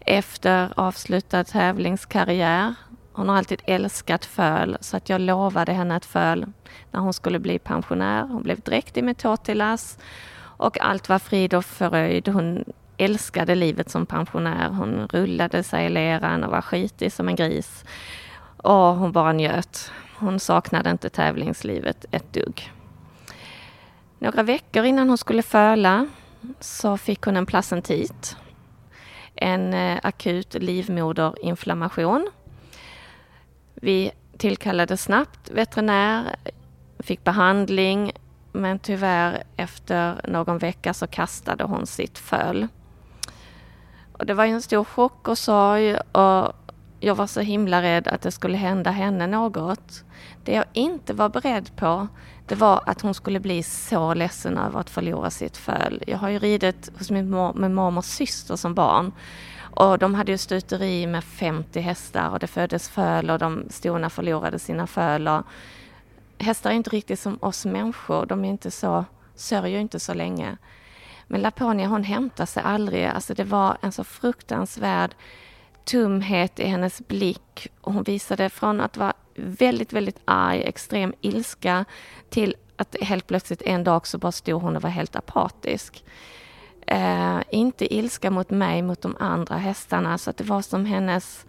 efter 0.00 0.72
avslutad 0.76 1.44
tävlingskarriär. 1.44 2.74
Hon 3.12 3.28
har 3.28 3.36
alltid 3.36 3.62
älskat 3.64 4.24
föl 4.24 4.76
så 4.80 4.96
att 4.96 5.08
jag 5.08 5.20
lovade 5.20 5.72
henne 5.72 5.96
ett 5.96 6.06
föl 6.06 6.52
när 6.90 7.00
hon 7.00 7.12
skulle 7.12 7.38
bli 7.38 7.58
pensionär. 7.58 8.22
Hon 8.22 8.42
blev 8.42 8.60
dräktig 8.60 9.04
med 9.04 9.18
tårtilas 9.18 9.98
och 10.38 10.80
allt 10.80 11.08
var 11.08 11.18
frid 11.18 11.54
och 11.54 11.64
fröjd. 11.64 12.28
Hon 12.28 12.64
älskade 13.00 13.54
livet 13.54 13.90
som 13.90 14.06
pensionär. 14.06 14.68
Hon 14.68 15.08
rullade 15.08 15.62
sig 15.62 15.86
i 15.86 15.88
leran 15.88 16.44
och 16.44 16.50
var 16.50 16.62
skitig 16.62 17.12
som 17.12 17.28
en 17.28 17.36
gris. 17.36 17.84
Och 18.56 18.74
hon 18.96 19.12
bara 19.12 19.32
njöt. 19.32 19.92
Hon 20.18 20.40
saknade 20.40 20.90
inte 20.90 21.10
tävlingslivet 21.10 22.04
ett 22.10 22.32
dugg. 22.32 22.72
Några 24.18 24.42
veckor 24.42 24.84
innan 24.84 25.08
hon 25.08 25.18
skulle 25.18 25.42
föla 25.42 26.06
så 26.60 26.96
fick 26.96 27.22
hon 27.22 27.36
en 27.36 27.46
placentit. 27.46 28.36
En 29.34 29.74
eh, 29.74 29.98
akut 30.02 30.54
livmoderinflammation. 30.54 32.30
Vi 33.74 34.10
tillkallade 34.38 34.96
snabbt 34.96 35.50
veterinär, 35.50 36.36
fick 36.98 37.24
behandling 37.24 38.12
men 38.52 38.78
tyvärr 38.78 39.42
efter 39.56 40.20
någon 40.28 40.58
vecka 40.58 40.94
så 40.94 41.06
kastade 41.06 41.64
hon 41.64 41.86
sitt 41.86 42.18
föl. 42.18 42.68
Och 44.20 44.26
det 44.26 44.34
var 44.34 44.44
en 44.44 44.62
stor 44.62 44.84
chock 44.84 45.28
och 45.28 45.38
sorg 45.38 45.96
och 45.96 46.52
jag 47.00 47.14
var 47.14 47.26
så 47.26 47.40
himla 47.40 47.82
rädd 47.82 48.08
att 48.08 48.22
det 48.22 48.30
skulle 48.30 48.56
hända 48.56 48.90
henne 48.90 49.26
något. 49.26 50.04
Det 50.44 50.52
jag 50.52 50.64
inte 50.72 51.14
var 51.14 51.28
beredd 51.28 51.76
på, 51.76 52.08
det 52.46 52.54
var 52.54 52.82
att 52.86 53.00
hon 53.00 53.14
skulle 53.14 53.40
bli 53.40 53.62
så 53.62 54.14
ledsen 54.14 54.58
över 54.58 54.80
att 54.80 54.90
förlora 54.90 55.30
sitt 55.30 55.56
föl. 55.56 56.02
Jag 56.06 56.18
har 56.18 56.28
ju 56.28 56.38
ridit 56.38 56.90
hos 56.98 57.10
min 57.10 57.30
mor, 57.30 57.68
mormors 57.68 58.04
syster 58.04 58.56
som 58.56 58.74
barn. 58.74 59.12
Och 59.60 59.98
de 59.98 60.14
hade 60.14 60.32
ju 60.32 60.38
stuteri 60.38 61.06
med 61.06 61.24
50 61.24 61.80
hästar 61.80 62.28
och 62.28 62.38
det 62.38 62.46
föddes 62.46 62.88
föl 62.88 63.30
och 63.30 63.38
de 63.38 63.64
stona 63.70 64.10
förlorade 64.10 64.58
sina 64.58 64.86
föl. 64.86 65.28
Och 65.28 65.42
hästar 66.38 66.70
är 66.70 66.74
inte 66.74 66.90
riktigt 66.90 67.20
som 67.20 67.38
oss 67.40 67.66
människor, 67.66 68.26
de 68.26 68.44
är 68.44 68.48
inte 68.48 68.70
så, 68.70 69.04
sörjer 69.34 69.80
inte 69.80 70.00
så 70.00 70.14
länge. 70.14 70.56
Men 71.32 71.42
Laponia 71.42 71.86
hon 71.86 72.04
hämtade 72.04 72.46
sig 72.46 72.62
aldrig, 72.62 73.04
alltså 73.04 73.34
det 73.34 73.44
var 73.44 73.76
en 73.80 73.92
så 73.92 74.04
fruktansvärd 74.04 75.14
tumhet 75.84 76.60
i 76.60 76.66
hennes 76.66 77.08
blick 77.08 77.68
och 77.80 77.92
hon 77.92 78.02
visade 78.02 78.50
från 78.50 78.80
att 78.80 78.96
vara 78.96 79.12
väldigt, 79.34 79.92
väldigt 79.92 80.20
arg, 80.24 80.62
extrem 80.62 81.14
ilska 81.20 81.84
till 82.28 82.54
att 82.76 82.96
helt 83.00 83.26
plötsligt 83.26 83.62
en 83.62 83.84
dag 83.84 84.06
så 84.06 84.18
bara 84.18 84.32
stod 84.32 84.62
hon 84.62 84.76
och 84.76 84.82
var 84.82 84.90
helt 84.90 85.16
apatisk. 85.16 86.04
Eh, 86.86 87.38
inte 87.50 87.94
ilska 87.94 88.30
mot 88.30 88.50
mig, 88.50 88.82
mot 88.82 89.02
de 89.02 89.16
andra 89.20 89.56
hästarna, 89.56 90.18
så 90.18 90.30
att 90.30 90.36
det 90.36 90.44
var 90.44 90.62
som 90.62 90.84
hennes 90.84 91.46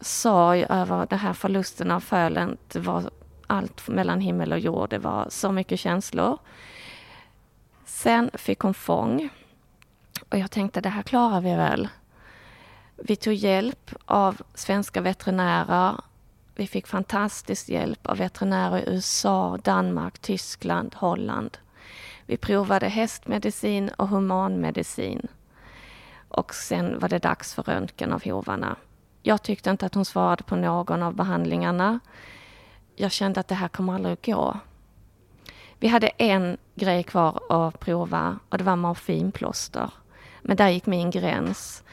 sorg 0.00 0.66
över 0.68 1.06
den 1.06 1.18
här 1.18 1.32
förlusten 1.32 1.90
av 1.90 2.00
fölen. 2.00 2.56
Det 2.72 2.78
var 2.78 3.10
allt 3.46 3.88
mellan 3.88 4.20
himmel 4.20 4.52
och 4.52 4.58
jord. 4.58 4.90
Det 4.90 4.98
var 4.98 5.26
så 5.30 5.52
mycket 5.52 5.80
känslor. 5.80 6.38
Sen 8.02 8.30
fick 8.34 8.60
hon 8.60 8.74
fång 8.74 9.28
och 10.28 10.38
jag 10.38 10.50
tänkte 10.50 10.80
det 10.80 10.88
här 10.88 11.02
klarar 11.02 11.40
vi 11.40 11.54
väl. 11.54 11.88
Vi 12.96 13.16
tog 13.16 13.34
hjälp 13.34 13.94
av 14.04 14.42
svenska 14.54 15.00
veterinärer. 15.00 16.00
Vi 16.54 16.66
fick 16.66 16.86
fantastisk 16.86 17.68
hjälp 17.68 18.06
av 18.06 18.16
veterinärer 18.16 18.78
i 18.78 18.94
USA, 18.94 19.58
Danmark, 19.64 20.18
Tyskland, 20.18 20.94
Holland. 20.94 21.58
Vi 22.26 22.36
provade 22.36 22.88
hästmedicin 22.88 23.88
och 23.88 24.08
humanmedicin. 24.08 25.26
Och 26.28 26.54
sen 26.54 26.98
var 26.98 27.08
det 27.08 27.18
dags 27.18 27.54
för 27.54 27.62
röntgen 27.62 28.12
av 28.12 28.24
hovarna. 28.24 28.76
Jag 29.22 29.42
tyckte 29.42 29.70
inte 29.70 29.86
att 29.86 29.94
hon 29.94 30.04
svarade 30.04 30.42
på 30.42 30.56
någon 30.56 31.02
av 31.02 31.14
behandlingarna. 31.14 32.00
Jag 32.96 33.12
kände 33.12 33.40
att 33.40 33.48
det 33.48 33.54
här 33.54 33.68
kommer 33.68 33.94
aldrig 33.94 34.12
att 34.12 34.26
gå. 34.26 34.56
Vi 35.80 35.88
hade 35.88 36.08
en 36.08 36.56
grej 36.74 37.02
kvar 37.02 37.40
att 37.48 37.80
prova 37.80 38.38
och 38.48 38.58
det 38.58 38.64
var 38.64 38.76
morfinplåster. 38.76 39.90
Men 40.42 40.56
där 40.56 40.68
gick 40.68 40.86
min 40.86 41.10
gräns. 41.10 41.84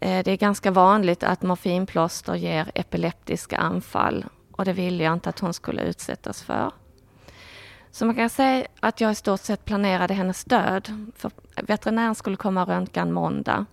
Eh, 0.00 0.24
det 0.24 0.30
är 0.30 0.36
ganska 0.36 0.70
vanligt 0.70 1.22
att 1.22 1.42
morfinplåster 1.42 2.34
ger 2.34 2.70
epileptiska 2.74 3.58
anfall 3.58 4.24
och 4.52 4.64
det 4.64 4.72
ville 4.72 5.04
jag 5.04 5.12
inte 5.12 5.28
att 5.28 5.38
hon 5.38 5.54
skulle 5.54 5.82
utsättas 5.82 6.42
för. 6.42 6.70
Så 7.90 8.06
man 8.06 8.14
kan 8.14 8.30
säga 8.30 8.66
att 8.80 9.00
jag 9.00 9.12
i 9.12 9.14
stort 9.14 9.40
sett 9.40 9.64
planerade 9.64 10.14
hennes 10.14 10.44
död. 10.44 11.12
För 11.16 11.30
veterinären 11.56 12.14
skulle 12.14 12.36
komma 12.36 12.62
och 12.62 12.68
röntga 12.68 13.00
en 13.00 13.12
måndag. 13.12 13.66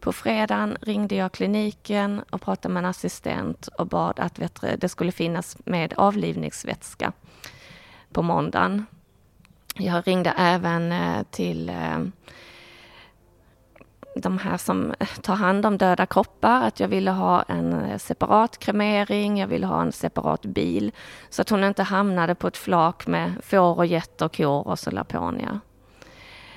På 0.00 0.12
fredagen 0.12 0.76
ringde 0.80 1.14
jag 1.14 1.32
kliniken 1.32 2.22
och 2.30 2.40
pratade 2.40 2.74
med 2.74 2.80
en 2.80 2.90
assistent 2.90 3.66
och 3.66 3.86
bad 3.86 4.20
att 4.20 4.40
det 4.78 4.88
skulle 4.88 5.12
finnas 5.12 5.56
med 5.64 5.94
avlivningsvätska 5.96 7.12
på 8.12 8.22
måndagen. 8.22 8.86
Jag 9.74 10.08
ringde 10.08 10.34
även 10.36 10.92
eh, 10.92 11.22
till 11.30 11.68
eh, 11.68 11.98
de 14.14 14.38
här 14.38 14.56
som 14.56 14.94
tar 15.22 15.34
hand 15.34 15.66
om 15.66 15.78
döda 15.78 16.06
kroppar, 16.06 16.62
att 16.62 16.80
jag 16.80 16.88
ville 16.88 17.10
ha 17.10 17.42
en 17.42 17.72
eh, 17.72 17.98
separat 17.98 18.58
kremering, 18.58 19.38
jag 19.38 19.46
ville 19.46 19.66
ha 19.66 19.82
en 19.82 19.92
separat 19.92 20.42
bil, 20.42 20.92
så 21.30 21.42
att 21.42 21.50
hon 21.50 21.64
inte 21.64 21.82
hamnade 21.82 22.34
på 22.34 22.46
ett 22.46 22.56
flak 22.56 23.06
med 23.06 23.32
får 23.42 23.76
och 23.78 23.86
getter, 23.86 24.28
kor 24.28 24.68
och 24.68 24.78
så 24.78 24.90
Laponia. 24.90 25.60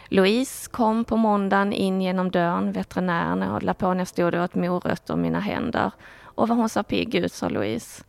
Louise 0.10 0.70
kom 0.72 1.06
på 1.06 1.18
måndagen 1.18 1.74
in 1.74 2.02
genom 2.02 2.32
dörren, 2.32 2.72
veterinären, 2.72 3.44
och 3.44 3.63
Laponia 3.63 4.06
stod 4.06 4.36
och 4.36 4.44
åt 4.44 4.56
morötter 4.56 5.13
och 5.13 5.20
mina 5.20 5.39
händer. 5.39 5.91
Och 6.22 6.48
vad 6.48 6.58
hon 6.58 6.70
sa 6.70 6.84
pigg 6.84 7.15
ut, 7.15 7.34
sa 7.34 7.50
Louise. 7.50 8.04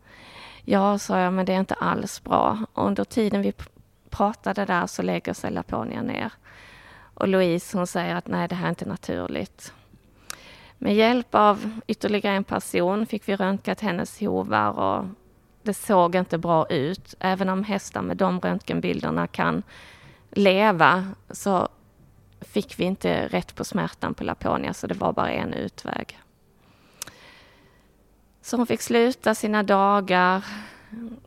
Ja, 0.68 0.98
sa 0.98 1.20
jag, 1.20 1.32
men 1.32 1.46
det 1.46 1.52
är 1.52 1.60
inte 1.60 1.74
alls 1.74 2.22
bra. 2.24 2.58
Och 2.72 2.86
under 2.86 3.04
tiden 3.04 3.42
vi 3.42 3.52
pratade 4.10 4.64
där 4.64 4.86
så 4.86 5.02
lägger 5.02 5.32
sig 5.32 5.50
Laponia 5.50 6.02
ner. 6.02 6.32
Och 7.14 7.28
Louise 7.28 7.78
hon 7.78 7.86
säger 7.86 8.14
att 8.14 8.26
nej, 8.26 8.48
det 8.48 8.54
här 8.54 8.66
är 8.66 8.70
inte 8.70 8.88
naturligt. 8.88 9.72
Med 10.78 10.94
hjälp 10.94 11.34
av 11.34 11.80
ytterligare 11.86 12.36
en 12.36 12.44
person 12.44 13.06
fick 13.06 13.28
vi 13.28 13.36
röntgat 13.36 13.80
hennes 13.80 14.20
hovar 14.20 14.72
och 14.72 15.04
det 15.62 15.74
såg 15.74 16.14
inte 16.14 16.38
bra 16.38 16.66
ut. 16.66 17.14
Även 17.20 17.48
om 17.48 17.64
hästar 17.64 18.02
med 18.02 18.16
de 18.16 18.40
röntgenbilderna 18.40 19.26
kan 19.26 19.62
leva 20.30 21.08
så 21.30 21.68
fick 22.40 22.78
vi 22.78 22.84
inte 22.84 23.26
rätt 23.28 23.54
på 23.54 23.64
smärtan 23.64 24.14
på 24.14 24.24
Laponia 24.24 24.74
så 24.74 24.86
det 24.86 24.94
var 24.94 25.12
bara 25.12 25.30
en 25.30 25.52
utväg. 25.52 26.18
Så 28.46 28.56
hon 28.56 28.66
fick 28.66 28.82
sluta 28.82 29.34
sina 29.34 29.62
dagar 29.62 30.44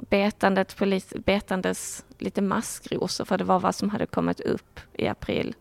betandet 0.09 0.75
på 0.77 0.85
lite, 0.85 1.19
betandes 1.19 2.05
lite 2.17 2.41
maskrosor 2.41 3.25
för 3.25 3.37
det 3.37 3.43
var 3.43 3.59
vad 3.59 3.75
som 3.75 3.89
hade 3.89 4.05
kommit 4.05 4.39
upp 4.39 4.79
i 4.93 5.07
april. 5.07 5.55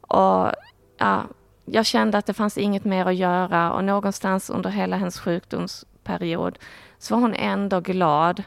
Och 0.00 0.52
ja, 0.98 1.24
jag 1.64 1.86
kände 1.86 2.18
att 2.18 2.26
det 2.26 2.34
fanns 2.34 2.58
inget 2.58 2.84
mer 2.84 3.06
att 3.06 3.14
göra 3.14 3.72
och 3.72 3.84
någonstans 3.84 4.50
under 4.50 4.70
hela 4.70 4.96
hennes 4.96 5.20
sjukdomsperiod 5.20 6.58
så 6.98 7.14
var 7.14 7.20
hon 7.20 7.34
ändå 7.34 7.80
glad 7.80 8.42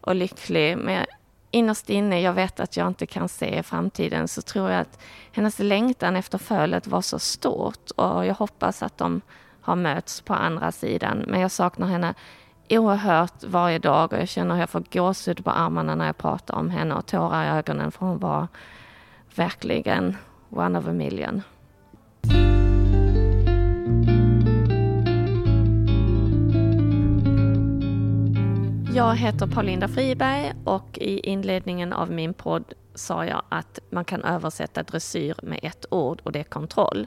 och 0.00 0.14
lycklig. 0.14 0.78
Men 0.78 1.06
innerst 1.50 1.90
inne, 1.90 2.20
jag 2.20 2.32
vet 2.32 2.60
att 2.60 2.76
jag 2.76 2.86
inte 2.86 3.06
kan 3.06 3.28
se 3.28 3.62
framtiden, 3.62 4.28
så 4.28 4.42
tror 4.42 4.70
jag 4.70 4.80
att 4.80 4.98
hennes 5.32 5.58
längtan 5.58 6.16
efter 6.16 6.38
fölet 6.38 6.86
var 6.86 7.00
så 7.02 7.18
stort 7.18 7.90
och 7.90 8.26
jag 8.26 8.34
hoppas 8.34 8.82
att 8.82 8.98
de 8.98 9.20
har 9.66 9.76
mötts 9.76 10.20
på 10.20 10.34
andra 10.34 10.72
sidan. 10.72 11.24
Men 11.26 11.40
jag 11.40 11.50
saknar 11.50 11.86
henne 11.86 12.14
oerhört 12.70 13.44
varje 13.44 13.78
dag 13.78 14.12
och 14.12 14.18
jag 14.18 14.28
känner 14.28 14.54
hur 14.54 14.62
jag 14.62 14.70
får 14.70 14.84
gåshud 14.92 15.44
på 15.44 15.50
armarna 15.50 15.94
när 15.94 16.06
jag 16.06 16.18
pratar 16.18 16.54
om 16.54 16.70
henne 16.70 16.94
och 16.94 17.06
tårar 17.06 17.44
i 17.44 17.58
ögonen 17.58 17.92
för 17.92 18.06
hon 18.06 18.18
var 18.18 18.48
verkligen 19.34 20.16
one 20.50 20.78
of 20.78 20.86
a 20.86 20.92
million. 20.92 21.42
Jag 28.94 29.16
heter 29.16 29.46
Paulinda 29.46 29.88
Friberg 29.88 30.52
och 30.64 30.98
i 30.98 31.20
inledningen 31.20 31.92
av 31.92 32.10
min 32.10 32.34
podd 32.34 32.72
sa 32.94 33.24
jag 33.24 33.42
att 33.48 33.78
man 33.90 34.04
kan 34.04 34.24
översätta 34.24 34.82
dressyr 34.82 35.34
med 35.42 35.60
ett 35.62 35.86
ord 35.90 36.20
och 36.24 36.32
det 36.32 36.38
är 36.38 36.44
kontroll. 36.44 37.06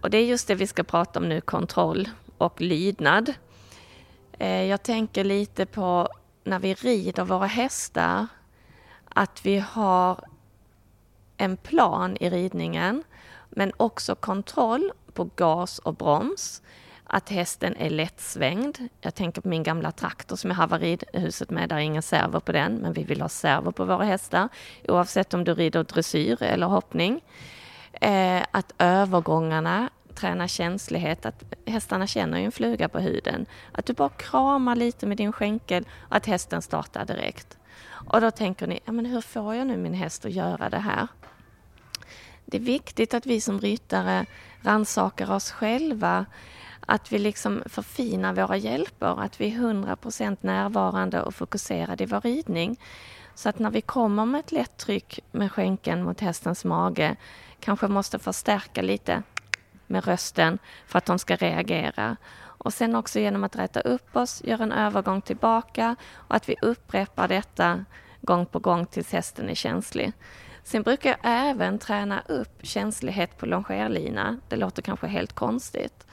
Och 0.00 0.10
det 0.10 0.18
är 0.18 0.24
just 0.24 0.48
det 0.48 0.54
vi 0.54 0.66
ska 0.66 0.82
prata 0.82 1.18
om 1.18 1.28
nu, 1.28 1.40
kontroll 1.40 2.08
och 2.38 2.60
lydnad. 2.60 3.34
Eh, 4.38 4.64
jag 4.64 4.82
tänker 4.82 5.24
lite 5.24 5.66
på 5.66 6.08
när 6.44 6.58
vi 6.58 6.74
rider 6.74 7.24
våra 7.24 7.46
hästar, 7.46 8.26
att 9.08 9.46
vi 9.46 9.58
har 9.58 10.24
en 11.36 11.56
plan 11.56 12.16
i 12.20 12.30
ridningen, 12.30 13.02
men 13.50 13.72
också 13.76 14.14
kontroll 14.14 14.92
på 15.12 15.30
gas 15.36 15.78
och 15.78 15.94
broms. 15.94 16.62
att 17.12 17.28
hästen 17.28 17.76
är 17.76 17.90
lättsvängd. 17.90 18.78
Jag 19.00 19.14
tänker 19.14 19.40
på 19.40 19.48
min 19.48 19.62
gamla 19.62 19.92
traktor 19.92 20.36
som 20.36 20.50
jag 20.50 20.56
har 20.56 20.78
ridhuset 20.78 21.50
med. 21.50 21.68
Där 21.68 21.76
är 21.76 21.80
ingen 21.80 22.02
servo 22.02 22.40
på 22.40 22.52
den, 22.52 22.74
men 22.74 22.92
vi 22.92 23.04
vill 23.04 23.20
ha 23.20 23.28
servo 23.28 23.72
på 23.72 23.84
våra 23.84 24.04
hästar. 24.04 24.48
Oavsett 24.88 25.34
om 25.34 25.44
du 25.44 25.54
rider 25.54 25.84
dressyr 25.84 26.42
eller 26.42 26.66
hoppning. 26.66 27.20
Eh, 27.92 28.42
att 28.50 28.74
övergångarna 28.78 29.90
tränar 30.14 30.46
känslighet, 30.46 31.26
att 31.26 31.44
hästarna 31.66 32.06
känner 32.06 32.38
ju 32.38 32.44
en 32.44 32.52
fluga 32.52 32.88
på 32.88 32.98
huden. 32.98 33.46
Att 33.72 33.86
du 33.86 33.92
bara 33.92 34.08
kramar 34.08 34.76
lite 34.76 35.06
med 35.06 35.16
din 35.16 35.32
skänkel 35.32 35.86
och 36.00 36.16
att 36.16 36.26
hästen 36.26 36.62
startar 36.62 37.04
direkt. 37.04 37.58
Och 38.10 38.20
då 38.20 38.30
tänker 38.30 38.66
ni, 38.66 38.80
ja, 38.84 38.92
men 38.92 39.06
hur 39.06 39.20
får 39.20 39.54
jag 39.54 39.66
nu 39.66 39.76
min 39.76 39.94
häst 39.94 40.24
att 40.24 40.32
göra 40.32 40.70
det 40.70 40.78
här? 40.78 41.08
Det 42.46 42.56
är 42.56 42.60
viktigt 42.62 43.14
att 43.14 43.26
vi 43.26 43.40
som 43.40 43.60
ryttare 43.60 44.26
rannsakar 44.62 45.32
oss 45.32 45.50
själva, 45.50 46.26
att 46.86 47.12
vi 47.12 47.18
liksom 47.18 47.62
förfinar 47.66 48.32
våra 48.32 48.56
hjälper, 48.56 49.22
att 49.24 49.40
vi 49.40 49.54
är 49.54 49.58
100% 49.58 50.36
närvarande 50.40 51.22
och 51.22 51.34
fokuserade 51.34 52.04
i 52.04 52.06
vår 52.06 52.20
ridning. 52.20 52.80
Så 53.34 53.48
att 53.48 53.58
när 53.58 53.70
vi 53.70 53.80
kommer 53.80 54.24
med 54.24 54.38
ett 54.38 54.52
lätt 54.52 54.76
tryck 54.76 55.20
med 55.32 55.52
skänken 55.52 56.02
mot 56.02 56.20
hästens 56.20 56.64
mage, 56.64 57.16
kanske 57.60 57.88
måste 57.88 58.18
förstärka 58.18 58.82
lite 58.82 59.22
med 59.86 60.04
rösten 60.04 60.58
för 60.86 60.98
att 60.98 61.06
de 61.06 61.18
ska 61.18 61.36
reagera. 61.36 62.16
Och 62.40 62.72
sen 62.72 62.94
också 62.94 63.18
genom 63.18 63.44
att 63.44 63.56
rätta 63.56 63.80
upp 63.80 64.16
oss, 64.16 64.42
göra 64.44 64.62
en 64.62 64.72
övergång 64.72 65.20
tillbaka 65.22 65.96
och 66.14 66.34
att 66.34 66.48
vi 66.48 66.56
upprepar 66.62 67.28
detta 67.28 67.84
gång 68.20 68.46
på 68.46 68.58
gång 68.58 68.86
tills 68.86 69.12
hästen 69.12 69.48
är 69.48 69.54
känslig. 69.54 70.12
Sen 70.64 70.82
brukar 70.82 71.10
jag 71.10 71.18
även 71.22 71.78
träna 71.78 72.22
upp 72.28 72.58
känslighet 72.62 73.38
på 73.38 73.46
longerlina. 73.46 74.40
Det 74.48 74.56
låter 74.56 74.82
kanske 74.82 75.06
helt 75.06 75.32
konstigt. 75.32 76.06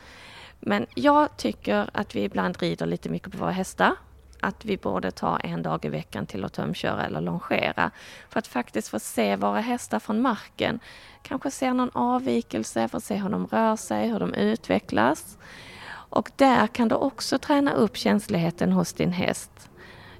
Men 0.59 0.85
jag 0.95 1.37
tycker 1.37 1.89
att 1.93 2.15
vi 2.15 2.23
ibland 2.23 2.61
rider 2.61 2.85
lite 2.85 3.09
mycket 3.09 3.31
på 3.31 3.37
våra 3.37 3.51
hästar. 3.51 3.95
Att 4.41 4.65
vi 4.65 4.77
borde 4.77 5.11
ta 5.11 5.37
en 5.37 5.63
dag 5.63 5.85
i 5.85 5.89
veckan 5.89 6.25
till 6.25 6.45
att 6.45 6.53
tömköra 6.53 7.05
eller 7.05 7.21
longera. 7.21 7.91
För 8.29 8.39
att 8.39 8.47
faktiskt 8.47 8.87
få 8.87 8.99
se 8.99 9.35
våra 9.35 9.59
hästar 9.59 9.99
från 9.99 10.21
marken. 10.21 10.79
Kanske 11.21 11.51
se 11.51 11.73
någon 11.73 11.91
avvikelse, 11.93 12.87
få 12.87 12.99
se 12.99 13.15
hur 13.15 13.29
de 13.29 13.47
rör 13.47 13.75
sig, 13.75 14.07
hur 14.07 14.19
de 14.19 14.33
utvecklas. 14.33 15.37
Och 16.09 16.31
där 16.35 16.67
kan 16.67 16.87
du 16.87 16.95
också 16.95 17.37
träna 17.37 17.73
upp 17.73 17.97
känsligheten 17.97 18.71
hos 18.71 18.93
din 18.93 19.11
häst. 19.11 19.69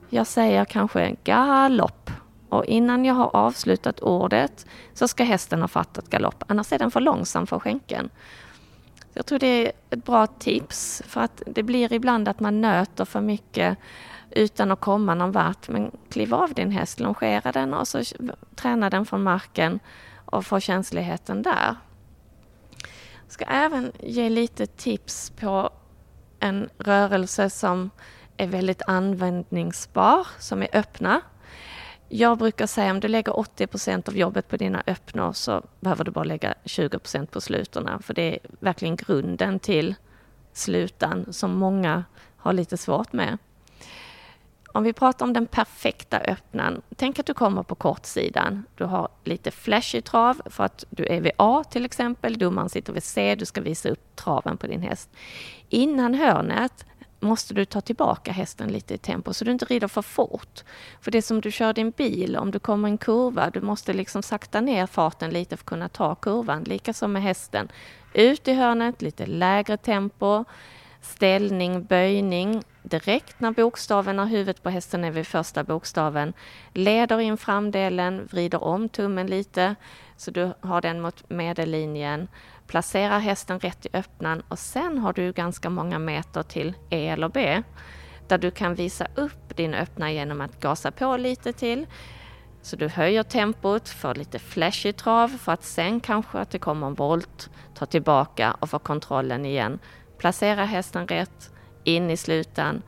Jag 0.10 0.27
säger 0.27 0.65
kanske 0.65 1.15
galopp 1.23 2.12
och 2.49 2.65
innan 2.65 3.06
jag 3.06 3.13
har 3.13 3.36
avslutat 3.36 3.99
ordet 3.99 4.65
så 4.93 5.08
ska 5.08 5.23
hästen 5.23 5.62
ha 5.62 5.67
fattat 5.67 6.10
galopp, 6.10 6.43
annars 6.47 6.73
är 6.73 6.80
den 6.80 6.91
för 6.91 6.99
långsam 6.99 7.47
för 7.47 7.60
skänken. 7.60 8.10
Jag 9.17 9.25
tror 9.25 9.39
det 9.39 9.47
är 9.67 9.71
ett 9.89 10.06
bra 10.06 10.27
tips 10.27 11.01
för 11.06 11.21
att 11.21 11.41
det 11.45 11.63
blir 11.63 11.93
ibland 11.93 12.27
att 12.27 12.39
man 12.39 12.62
nöter 12.62 13.06
för 13.06 13.21
mycket 13.21 13.77
utan 14.32 14.71
att 14.71 14.80
komma 14.80 15.15
någon 15.15 15.32
vart. 15.32 15.69
Men 15.69 15.91
kliv 16.10 16.34
av 16.34 16.53
din 16.53 16.71
häst, 16.71 16.99
longera 16.99 17.51
den 17.51 17.73
och 17.73 17.88
så 17.88 18.01
träna 18.56 18.89
den 18.89 19.06
från 19.06 19.23
marken 19.23 19.80
och 20.25 20.45
få 20.45 20.60
känsligheten 20.60 21.41
där. 21.41 21.75
Jag 23.23 23.32
ska 23.32 23.45
även 23.45 23.91
ge 23.99 24.30
lite 24.30 24.65
tips 24.65 25.30
på 25.30 25.69
en 26.39 26.69
rörelse 26.77 27.49
som 27.49 27.89
är 28.38 28.47
väldigt 28.47 28.82
användningsbar, 28.88 30.27
som 30.39 30.62
är 30.62 30.69
öppna. 30.73 31.21
Jag 32.10 32.38
brukar 32.38 32.67
säga 32.67 32.91
om 32.91 33.00
du 33.00 33.08
lägger 33.08 33.39
80 33.39 33.67
procent 33.67 34.08
av 34.08 34.17
jobbet 34.17 34.48
på 34.48 34.58
dina 34.58 34.84
öppnor 34.88 35.34
så 35.34 35.63
behöver 35.80 36.04
du 36.04 36.12
bara 36.12 36.24
lägga 36.24 36.54
20 36.65 37.00
procent 37.00 37.32
på 37.32 37.41
slutorna. 37.41 38.00
För 38.00 38.13
det 38.13 38.36
är 38.36 38.39
verkligen 38.60 38.96
grunden 38.96 39.60
till 39.60 39.96
slutan 40.54 41.34
som 41.34 41.52
många 41.58 42.04
har 42.38 42.54
lite 42.54 42.78
svårt 42.78 43.13
med. 43.13 43.38
Om 44.74 44.84
vi 44.84 44.93
pratar 44.93 45.26
om 45.26 45.34
den 45.34 45.48
perfekta 45.48 46.20
öppnan. 46.20 46.82
Tänk 46.96 47.20
att 47.20 47.26
du 47.26 47.34
kommer 47.34 47.63
på 47.63 47.76
kortsidan. 47.76 48.63
Du 48.76 48.84
har 48.84 49.08
lite 49.24 49.52
flashig 49.52 50.04
trav 50.04 50.41
för 50.46 50.63
att 50.63 50.86
du 50.89 51.06
är 51.06 51.22
vid 51.22 51.32
A 51.38 51.63
till 51.70 51.86
exempel. 51.86 52.38
Domaren 52.38 52.70
sitter 52.70 52.93
vid 52.93 53.04
C. 53.04 53.36
Du 53.36 53.46
ska 53.46 53.62
visa 53.62 53.89
upp 53.89 54.15
traven 54.15 54.58
på 54.58 54.67
din 54.67 54.82
häst. 54.82 55.10
Innan 55.70 56.13
hörnet 56.13 56.86
måste 57.19 57.53
du 57.53 57.65
ta 57.65 57.82
tillbaka 57.82 58.32
hästen 58.32 58.71
lite 58.71 58.93
i 58.93 58.97
tempo 58.97 59.34
så 59.34 59.45
du 59.45 59.51
inte 59.51 59.65
rider 59.65 59.88
för 59.88 60.01
fort. 60.01 60.63
För 61.01 61.12
det 61.12 61.17
är 61.17 61.21
som 61.21 61.41
du 61.41 61.51
kör 61.51 61.73
din 61.73 61.91
bil, 61.91 62.38
om 62.38 62.51
du 62.51 62.60
kommer 62.60 62.88
i 62.88 62.91
en 62.91 62.97
kurva, 62.97 63.49
du 63.49 63.62
måste 63.62 63.93
liksom 63.93 64.23
sakta 64.23 64.62
ner 64.62 64.88
farten 64.88 65.30
lite 65.30 65.58
för 65.58 65.62
att 65.62 65.65
kunna 65.65 65.89
ta 65.89 66.15
kurvan. 66.15 66.63
Likaså 66.63 67.08
med 67.08 67.21
hästen. 67.21 67.67
Ut 68.13 68.47
i 68.47 68.53
hörnet, 68.53 69.01
lite 69.01 69.25
lägre 69.25 69.77
tempo, 69.77 70.43
ställning, 71.01 71.84
böjning. 71.84 72.63
Direkt 72.84 73.39
när 73.39 73.51
bokstaven, 73.51 74.15
när 74.15 74.25
huvudet 74.25 74.63
på 74.63 74.69
hästen 74.69 75.03
är 75.03 75.12
vid 75.12 75.27
första 75.27 75.63
bokstaven, 75.63 76.34
leder 76.73 77.19
in 77.19 77.38
framdelen, 77.38 78.27
vrider 78.32 78.63
om 78.63 78.89
tummen 78.89 79.27
lite 79.27 79.75
så 80.17 80.32
du 80.32 80.53
har 80.60 80.82
den 80.82 81.01
mot 81.01 81.30
medellinjen 81.30 82.27
placerar 82.67 83.19
hästen 83.19 83.60
rätt 83.60 83.86
i 83.86 83.89
öppnan 83.93 84.43
och 84.47 84.60
sen 84.60 84.97
har 84.97 85.13
du 85.13 85.32
ganska 85.32 85.69
många 85.69 85.99
meter 85.99 86.43
till 86.43 86.73
E 86.89 87.08
eller 87.08 87.30
B 87.30 87.63
där 88.27 88.38
du 88.38 88.51
kan 88.51 88.75
visa 88.75 89.08
upp 89.15 89.58
din 89.58 89.73
öppna 89.73 90.12
genom 90.12 90.41
att 90.41 90.60
gasa 90.60 90.91
på 90.91 91.17
lite 91.17 91.53
till. 91.53 91.88
Så 92.62 92.75
du 92.75 92.88
höjer 92.88 93.23
tempot, 93.23 93.89
får 93.89 94.15
lite 94.15 94.39
flashig 94.39 94.97
trav 94.97 95.27
för 95.27 95.51
att 95.51 95.63
sen 95.63 95.99
kanske 95.99 96.38
att 96.38 96.49
det 96.49 96.60
kommer 96.60 96.88
en 96.88 96.93
volt, 96.93 97.49
ta 97.75 97.86
tillbaka 97.86 98.58
och 98.60 98.69
få 98.69 98.80
kontrollen 98.80 99.45
igen. 99.45 99.80
Placera 100.17 100.65
hästen 100.65 101.08
rätt, 101.08 101.51
in 101.84 102.10
i 102.12 102.17
slutan, 102.17 102.82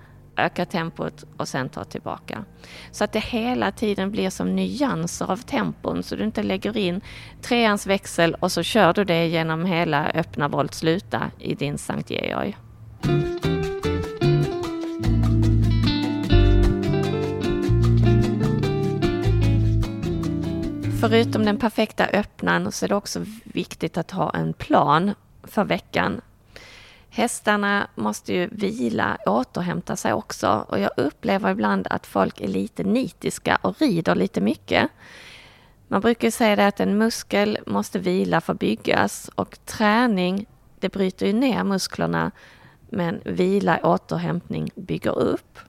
öka 0.45 0.65
tempot 0.65 1.23
och 1.37 1.47
sen 1.47 1.69
ta 1.69 1.83
tillbaka. 1.83 2.45
Så 2.91 3.03
att 3.03 3.11
det 3.11 3.19
hela 3.19 3.71
tiden 3.71 4.11
blir 4.11 4.29
som 4.29 4.55
nyanser 4.55 5.31
av 5.31 5.37
tempon 5.37 6.03
så 6.03 6.15
du 6.15 6.23
inte 6.23 6.43
lägger 6.43 6.77
in 6.77 7.01
treans 7.41 7.87
växel 7.87 8.35
och 8.39 8.51
så 8.51 8.63
kör 8.63 8.93
du 8.93 9.03
det 9.03 9.27
genom 9.27 9.65
hela 9.65 10.09
öppna 10.09 10.47
volt 10.47 10.73
sluta 10.73 11.31
i 11.39 11.55
din 11.55 11.77
Sankt 11.77 12.09
Georg. 12.09 12.57
Förutom 20.99 21.45
den 21.45 21.57
perfekta 21.57 22.05
öppnan 22.05 22.71
så 22.71 22.85
är 22.85 22.87
det 22.89 22.95
också 22.95 23.25
viktigt 23.43 23.97
att 23.97 24.11
ha 24.11 24.31
en 24.31 24.53
plan 24.53 25.13
för 25.43 25.63
veckan 25.63 26.21
Hästarna 27.09 27.87
måste 27.95 28.33
ju 28.33 28.49
vila, 28.51 29.17
återhämta 29.25 29.95
sig 29.95 30.13
också 30.13 30.65
och 30.69 30.79
jag 30.79 30.91
upplever 30.97 31.51
ibland 31.51 31.87
att 31.89 32.07
folk 32.07 32.41
är 32.41 32.47
lite 32.47 32.83
nitiska 32.83 33.59
och 33.61 33.81
rider 33.81 34.15
lite 34.15 34.41
mycket. 34.41 34.89
Man 35.87 36.01
brukar 36.01 36.31
säga 36.31 36.55
det 36.55 36.67
att 36.67 36.79
en 36.79 36.97
muskel 36.97 37.57
måste 37.65 37.99
vila 37.99 38.41
för 38.41 38.53
att 38.53 38.59
byggas 38.59 39.29
och 39.35 39.65
träning, 39.65 40.45
det 40.79 40.89
bryter 40.89 41.25
ju 41.25 41.33
ner 41.33 41.63
musklerna 41.63 42.31
men 42.89 43.21
vila, 43.25 43.79
återhämtning 43.83 44.71
bygger 44.75 45.17
upp. 45.17 45.59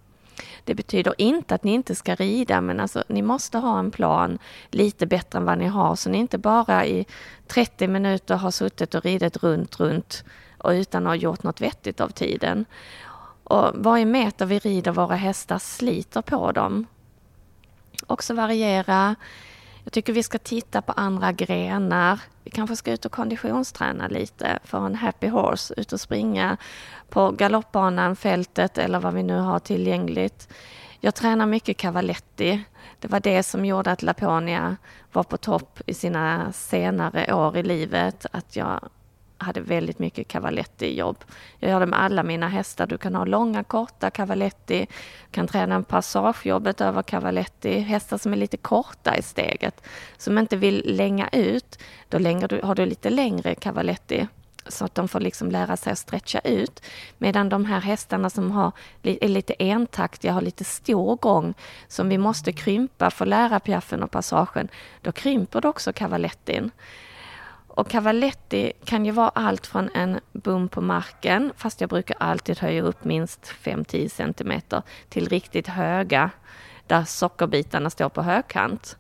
Det 0.64 0.74
betyder 0.74 1.14
inte 1.18 1.54
att 1.54 1.64
ni 1.64 1.72
inte 1.72 1.94
ska 1.94 2.14
rida, 2.14 2.60
men 2.60 2.80
alltså, 2.80 3.04
ni 3.08 3.22
måste 3.22 3.58
ha 3.58 3.78
en 3.78 3.90
plan 3.90 4.38
lite 4.70 5.06
bättre 5.06 5.38
än 5.38 5.44
vad 5.44 5.58
ni 5.58 5.66
har, 5.66 5.96
så 5.96 6.10
ni 6.10 6.18
inte 6.18 6.38
bara 6.38 6.86
i 6.86 7.06
30 7.46 7.88
minuter 7.88 8.36
har 8.36 8.50
suttit 8.50 8.94
och 8.94 9.04
ridit 9.04 9.36
runt, 9.36 9.80
runt 9.80 10.24
och 10.60 10.70
utan 10.70 11.06
att 11.06 11.10
ha 11.10 11.14
gjort 11.14 11.42
något 11.42 11.60
vettigt 11.60 12.00
av 12.00 12.08
tiden. 12.08 12.64
Och 13.44 13.70
varje 13.74 14.04
meter 14.04 14.46
vi 14.46 14.58
rider 14.58 14.92
våra 14.92 15.16
hästar 15.16 15.58
sliter 15.58 16.22
på 16.22 16.52
dem. 16.52 16.86
Också 18.06 18.34
variera. 18.34 19.16
Jag 19.84 19.92
tycker 19.92 20.12
vi 20.12 20.22
ska 20.22 20.38
titta 20.38 20.82
på 20.82 20.92
andra 20.92 21.32
grenar. 21.32 22.20
Vi 22.44 22.50
kanske 22.50 22.76
ska 22.76 22.92
ut 22.92 23.04
och 23.04 23.12
konditionsträna 23.12 24.08
lite 24.08 24.58
för 24.64 24.86
en 24.86 24.94
happy 24.94 25.28
horse. 25.28 25.74
Ut 25.76 25.92
och 25.92 26.00
springa 26.00 26.56
på 27.08 27.30
galoppbanan, 27.30 28.16
fältet 28.16 28.78
eller 28.78 29.00
vad 29.00 29.14
vi 29.14 29.22
nu 29.22 29.38
har 29.38 29.58
tillgängligt. 29.58 30.48
Jag 31.00 31.14
tränar 31.14 31.46
mycket 31.46 31.76
cavaletti. 31.76 32.64
Det 32.98 33.08
var 33.08 33.20
det 33.20 33.42
som 33.42 33.64
gjorde 33.64 33.92
att 33.92 34.02
Laponia 34.02 34.76
var 35.12 35.22
på 35.22 35.36
topp 35.36 35.80
i 35.86 35.94
sina 35.94 36.52
senare 36.52 37.34
år 37.34 37.56
i 37.56 37.62
livet. 37.62 38.26
Att 38.30 38.56
jag 38.56 38.88
hade 39.40 39.60
väldigt 39.60 39.98
mycket 39.98 40.28
cavaletti-jobb. 40.28 41.24
Jag 41.58 41.70
gör 41.70 41.80
det 41.80 41.86
med 41.86 42.00
alla 42.00 42.22
mina 42.22 42.48
hästar. 42.48 42.86
Du 42.86 42.98
kan 42.98 43.14
ha 43.14 43.24
långa, 43.24 43.64
korta 43.64 44.10
cavaletti, 44.10 44.86
Du 45.26 45.30
kan 45.30 45.46
träna 45.46 45.82
passagejobbet 45.82 46.80
över 46.80 47.02
cavaletti. 47.02 47.78
Hästar 47.78 48.18
som 48.18 48.32
är 48.32 48.36
lite 48.36 48.56
korta 48.56 49.16
i 49.16 49.22
steget, 49.22 49.82
som 50.16 50.38
inte 50.38 50.56
vill 50.56 50.82
länga 50.96 51.28
ut, 51.32 51.78
då 52.08 52.18
du, 52.18 52.60
har 52.64 52.74
du 52.74 52.86
lite 52.86 53.10
längre 53.10 53.54
cavaletti 53.54 54.26
så 54.66 54.84
att 54.84 54.94
de 54.94 55.08
får 55.08 55.20
liksom 55.20 55.50
lära 55.50 55.76
sig 55.76 55.92
att 55.92 55.98
stretcha 55.98 56.38
ut. 56.38 56.82
Medan 57.18 57.48
de 57.48 57.64
här 57.64 57.80
hästarna 57.80 58.30
som 58.30 58.50
har, 58.50 58.72
är 59.02 59.28
lite 59.28 59.54
entaktiga, 59.58 60.32
har 60.32 60.40
lite 60.40 60.64
stor 60.64 61.16
gång, 61.16 61.54
som 61.88 62.08
vi 62.08 62.18
måste 62.18 62.52
krympa 62.52 63.10
för 63.10 63.24
att 63.24 63.28
lära 63.28 63.60
piaffen 63.60 64.02
och 64.02 64.10
passagen, 64.10 64.68
då 65.00 65.12
krymper 65.12 65.60
du 65.60 65.68
också 65.68 65.92
cavalettin. 65.92 66.70
Och 67.74 67.88
cavaletti 67.88 68.72
kan 68.84 69.06
ju 69.06 69.12
vara 69.12 69.28
allt 69.28 69.66
från 69.66 69.90
en 69.94 70.20
bom 70.32 70.68
på 70.68 70.80
marken, 70.80 71.52
fast 71.56 71.80
jag 71.80 71.90
brukar 71.90 72.16
alltid 72.20 72.58
höja 72.58 72.82
upp 72.82 73.04
minst 73.04 73.54
5-10 73.62 74.08
cm, 74.08 74.82
till 75.08 75.28
riktigt 75.28 75.68
höga, 75.68 76.30
där 76.86 77.04
sockerbitarna 77.04 77.90
står 77.90 78.08
på 78.08 78.22
högkant. 78.22 78.96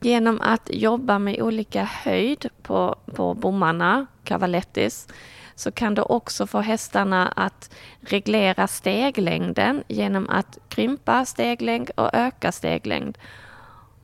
Genom 0.00 0.40
att 0.40 0.70
jobba 0.72 1.18
med 1.18 1.42
olika 1.42 1.84
höjd 1.84 2.48
på, 2.62 2.96
på 3.14 3.34
bommarna, 3.34 4.06
cavalettis, 4.24 5.08
så 5.54 5.72
kan 5.72 5.94
du 5.94 6.02
också 6.02 6.46
få 6.46 6.60
hästarna 6.60 7.28
att 7.28 7.74
reglera 8.00 8.66
steglängden 8.66 9.84
genom 9.88 10.28
att 10.28 10.58
krympa 10.68 11.24
steglängd 11.24 11.90
och 11.96 12.10
öka 12.12 12.52
steglängd. 12.52 13.18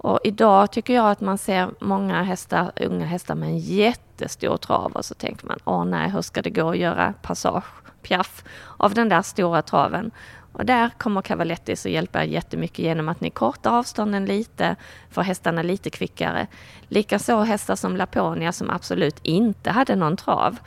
Och 0.03 0.21
idag 0.25 0.73
tycker 0.73 0.95
jag 0.95 1.11
att 1.11 1.21
man 1.21 1.39
ser 1.39 1.71
många 1.81 2.23
hästar, 2.23 2.73
unga 2.77 3.07
hästar 3.07 3.35
med 3.35 3.49
en 3.49 3.59
jättestor 3.59 4.57
trav 4.57 4.93
och 4.93 5.05
så 5.05 5.15
tänker 5.15 5.47
man, 5.47 5.59
åh 5.65 5.85
nej, 5.85 6.11
hur 6.11 6.23
ska 6.23 6.43
det 6.43 6.51
gå 6.51 6.71
att 6.71 6.79
göra 6.79 7.15
passage, 7.23 7.65
piaff, 8.03 8.45
av 8.77 8.95
den 8.95 9.09
där 9.09 9.23
stora 9.23 9.63
traven? 9.63 10.11
Och 10.53 10.65
där 10.65 10.91
kommer 10.99 11.23
Cavalettis 11.23 11.87
att 11.87 11.93
hjälpa 11.93 12.25
jättemycket 12.25 12.79
genom 12.79 13.09
att 13.09 13.21
ni 13.21 13.31
kortar 13.31 13.71
avstånden 13.71 14.25
lite, 14.25 14.77
får 15.11 15.23
hästarna 15.23 15.63
lite 15.63 15.91
kvickare. 15.91 16.47
Likaså 16.89 17.41
hästar 17.41 17.77
som 17.77 17.97
Laponia 17.97 18.53
som 18.53 18.71
absolut 18.71 19.19
inte 19.23 19.71
hade 19.71 19.97
någon 19.97 20.17
trav. 20.17 20.59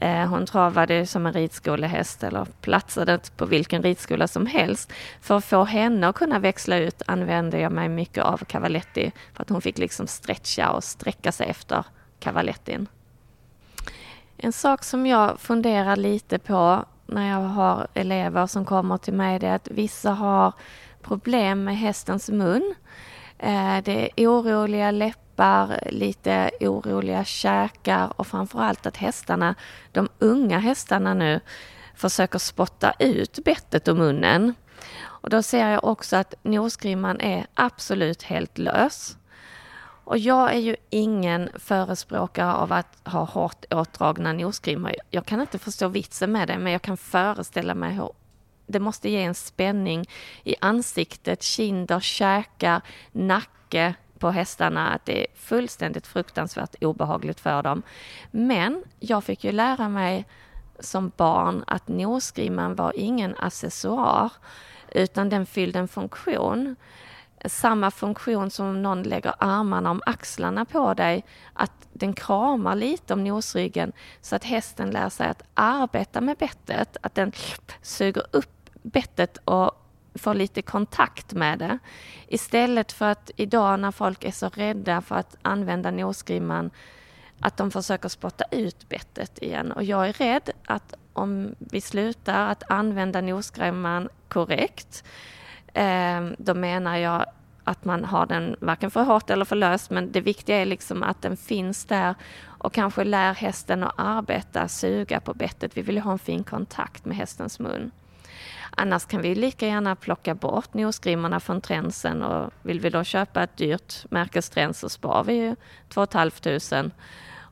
Eh, 0.00 0.26
hon 0.26 0.46
travade 0.46 1.06
som 1.06 1.26
en 1.26 1.32
ridskolehäst 1.32 2.22
eller 2.22 2.46
platsade 2.60 3.18
på 3.36 3.46
vilken 3.46 3.82
ridskola 3.82 4.28
som 4.28 4.46
helst. 4.46 4.92
För 5.20 5.36
att 5.36 5.44
få 5.44 5.64
henne 5.64 6.08
att 6.08 6.16
kunna 6.16 6.38
växla 6.38 6.76
ut 6.76 7.02
använde 7.06 7.58
jag 7.58 7.72
mig 7.72 7.88
mycket 7.88 8.24
av 8.24 8.38
Cavaletti 8.38 9.12
för 9.34 9.42
att 9.42 9.48
hon 9.50 9.62
fick 9.62 9.78
liksom 9.78 10.06
stretcha 10.06 10.70
och 10.70 10.84
sträcka 10.84 11.32
sig 11.32 11.48
efter 11.48 11.84
Cavalettin. 12.20 12.86
En 14.36 14.52
sak 14.52 14.84
som 14.84 15.06
jag 15.06 15.40
funderar 15.40 15.96
lite 15.96 16.38
på 16.38 16.84
när 17.06 17.30
jag 17.30 17.48
har 17.48 17.86
elever 17.94 18.46
som 18.46 18.64
kommer 18.64 18.98
till 18.98 19.14
mig 19.14 19.38
det 19.38 19.46
är 19.46 19.54
att 19.54 19.68
vissa 19.70 20.10
har 20.10 20.52
problem 21.02 21.64
med 21.64 21.78
hästens 21.78 22.30
mun. 22.30 22.74
Eh, 23.38 23.78
det 23.84 24.10
är 24.16 24.28
oroliga 24.28 24.90
läppar, 24.90 25.27
lite 25.86 26.50
oroliga 26.60 27.24
käkar 27.24 28.12
och 28.20 28.26
framförallt 28.26 28.86
att 28.86 28.96
hästarna, 28.96 29.54
de 29.92 30.08
unga 30.18 30.58
hästarna 30.58 31.14
nu, 31.14 31.40
försöker 31.94 32.38
spotta 32.38 32.92
ut 32.98 33.38
bettet 33.44 33.88
ur 33.88 33.94
munnen. 33.94 34.54
Och 35.00 35.30
då 35.30 35.42
ser 35.42 35.68
jag 35.68 35.84
också 35.84 36.16
att 36.16 36.34
nosgrimman 36.42 37.20
är 37.20 37.46
absolut 37.54 38.22
helt 38.22 38.58
lös. 38.58 39.16
Och 40.04 40.18
jag 40.18 40.54
är 40.54 40.58
ju 40.58 40.76
ingen 40.90 41.50
förespråkare 41.54 42.52
av 42.52 42.72
att 42.72 42.98
ha 43.04 43.24
hårt 43.24 43.64
åtdragna 43.70 44.32
nosgrimmor. 44.32 44.94
Jag 45.10 45.26
kan 45.26 45.40
inte 45.40 45.58
förstå 45.58 45.88
vitsen 45.88 46.32
med 46.32 46.48
det, 46.48 46.58
men 46.58 46.72
jag 46.72 46.82
kan 46.82 46.96
föreställa 46.96 47.74
mig 47.74 47.94
hur 47.94 48.10
det 48.66 48.80
måste 48.80 49.10
ge 49.10 49.22
en 49.22 49.34
spänning 49.34 50.08
i 50.44 50.54
ansiktet, 50.60 51.42
kinder, 51.42 52.00
käkar, 52.00 52.82
nacke 53.12 53.94
på 54.18 54.30
hästarna 54.30 54.88
att 54.88 55.04
det 55.04 55.20
är 55.20 55.26
fullständigt 55.34 56.06
fruktansvärt 56.06 56.74
obehagligt 56.80 57.40
för 57.40 57.62
dem. 57.62 57.82
Men 58.30 58.84
jag 59.00 59.24
fick 59.24 59.44
ju 59.44 59.52
lära 59.52 59.88
mig 59.88 60.26
som 60.80 61.12
barn 61.16 61.64
att 61.66 61.88
nosgrimman 61.88 62.74
var 62.74 62.92
ingen 62.96 63.36
accessoar 63.38 64.32
utan 64.92 65.28
den 65.28 65.46
fyllde 65.46 65.78
en 65.78 65.88
funktion 65.88 66.76
samma 67.44 67.90
funktion 67.90 68.50
som 68.50 68.66
om 68.66 68.82
någon 68.82 69.02
lägger 69.02 69.34
armarna 69.38 69.90
om 69.90 70.02
axlarna 70.06 70.64
på 70.64 70.94
dig, 70.94 71.24
att 71.52 71.88
den 71.92 72.12
kramar 72.12 72.74
lite 72.74 73.12
om 73.12 73.24
nosryggen 73.24 73.92
så 74.20 74.36
att 74.36 74.44
hästen 74.44 74.90
lär 74.90 75.08
sig 75.08 75.28
att 75.28 75.42
arbeta 75.54 76.20
med 76.20 76.36
bettet, 76.36 76.96
att 77.02 77.14
den 77.14 77.32
suger 77.82 78.22
upp 78.32 78.70
bettet 78.82 79.38
och 79.44 79.87
får 80.14 80.34
lite 80.34 80.62
kontakt 80.62 81.32
med 81.32 81.58
det. 81.58 81.78
Istället 82.28 82.92
för 82.92 83.06
att 83.06 83.30
idag 83.36 83.80
när 83.80 83.90
folk 83.90 84.24
är 84.24 84.30
så 84.30 84.48
rädda 84.48 85.00
för 85.00 85.14
att 85.14 85.36
använda 85.42 85.90
nosgrimman 85.90 86.70
att 87.40 87.56
de 87.56 87.70
försöker 87.70 88.08
spotta 88.08 88.44
ut 88.50 88.88
bettet 88.88 89.42
igen. 89.42 89.72
Och 89.72 89.84
jag 89.84 90.08
är 90.08 90.12
rädd 90.12 90.50
att 90.66 90.94
om 91.12 91.54
vi 91.58 91.80
slutar 91.80 92.50
att 92.50 92.70
använda 92.70 93.20
nosgrimman 93.20 94.08
korrekt 94.28 95.04
eh, 95.74 96.26
då 96.38 96.54
menar 96.54 96.96
jag 96.96 97.24
att 97.64 97.84
man 97.84 98.04
har 98.04 98.26
den 98.26 98.56
varken 98.60 98.90
för 98.90 99.02
hårt 99.02 99.30
eller 99.30 99.44
för 99.44 99.56
löst, 99.56 99.90
men 99.90 100.12
det 100.12 100.20
viktiga 100.20 100.56
är 100.56 100.66
liksom 100.66 101.02
att 101.02 101.22
den 101.22 101.36
finns 101.36 101.84
där 101.84 102.14
och 102.44 102.72
kanske 102.72 103.04
lär 103.04 103.34
hästen 103.34 103.82
att 103.82 103.94
arbeta, 103.96 104.68
suga 104.68 105.20
på 105.20 105.34
bettet. 105.34 105.76
Vi 105.76 105.82
vill 105.82 105.94
ju 105.94 106.00
ha 106.00 106.12
en 106.12 106.18
fin 106.18 106.44
kontakt 106.44 107.04
med 107.04 107.16
hästens 107.16 107.58
mun. 107.58 107.90
Annars 108.70 109.04
kan 109.06 109.22
vi 109.22 109.34
lika 109.34 109.66
gärna 109.66 109.96
plocka 109.96 110.34
bort 110.34 110.74
nosgrimmorna 110.74 111.40
från 111.40 111.60
tränsen 111.60 112.22
och 112.22 112.50
vill 112.62 112.80
vi 112.80 112.90
då 112.90 113.04
köpa 113.04 113.42
ett 113.42 113.56
dyrt 113.56 114.04
märkesträns 114.10 114.80
så 114.80 114.88
sparar 114.88 115.24
vi 115.24 115.34
ju 115.34 115.56
2 115.88 116.06
500 116.06 116.90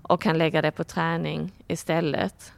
och 0.02 0.20
kan 0.20 0.38
lägga 0.38 0.62
det 0.62 0.70
på 0.70 0.84
träning 0.84 1.52
istället. 1.68 2.52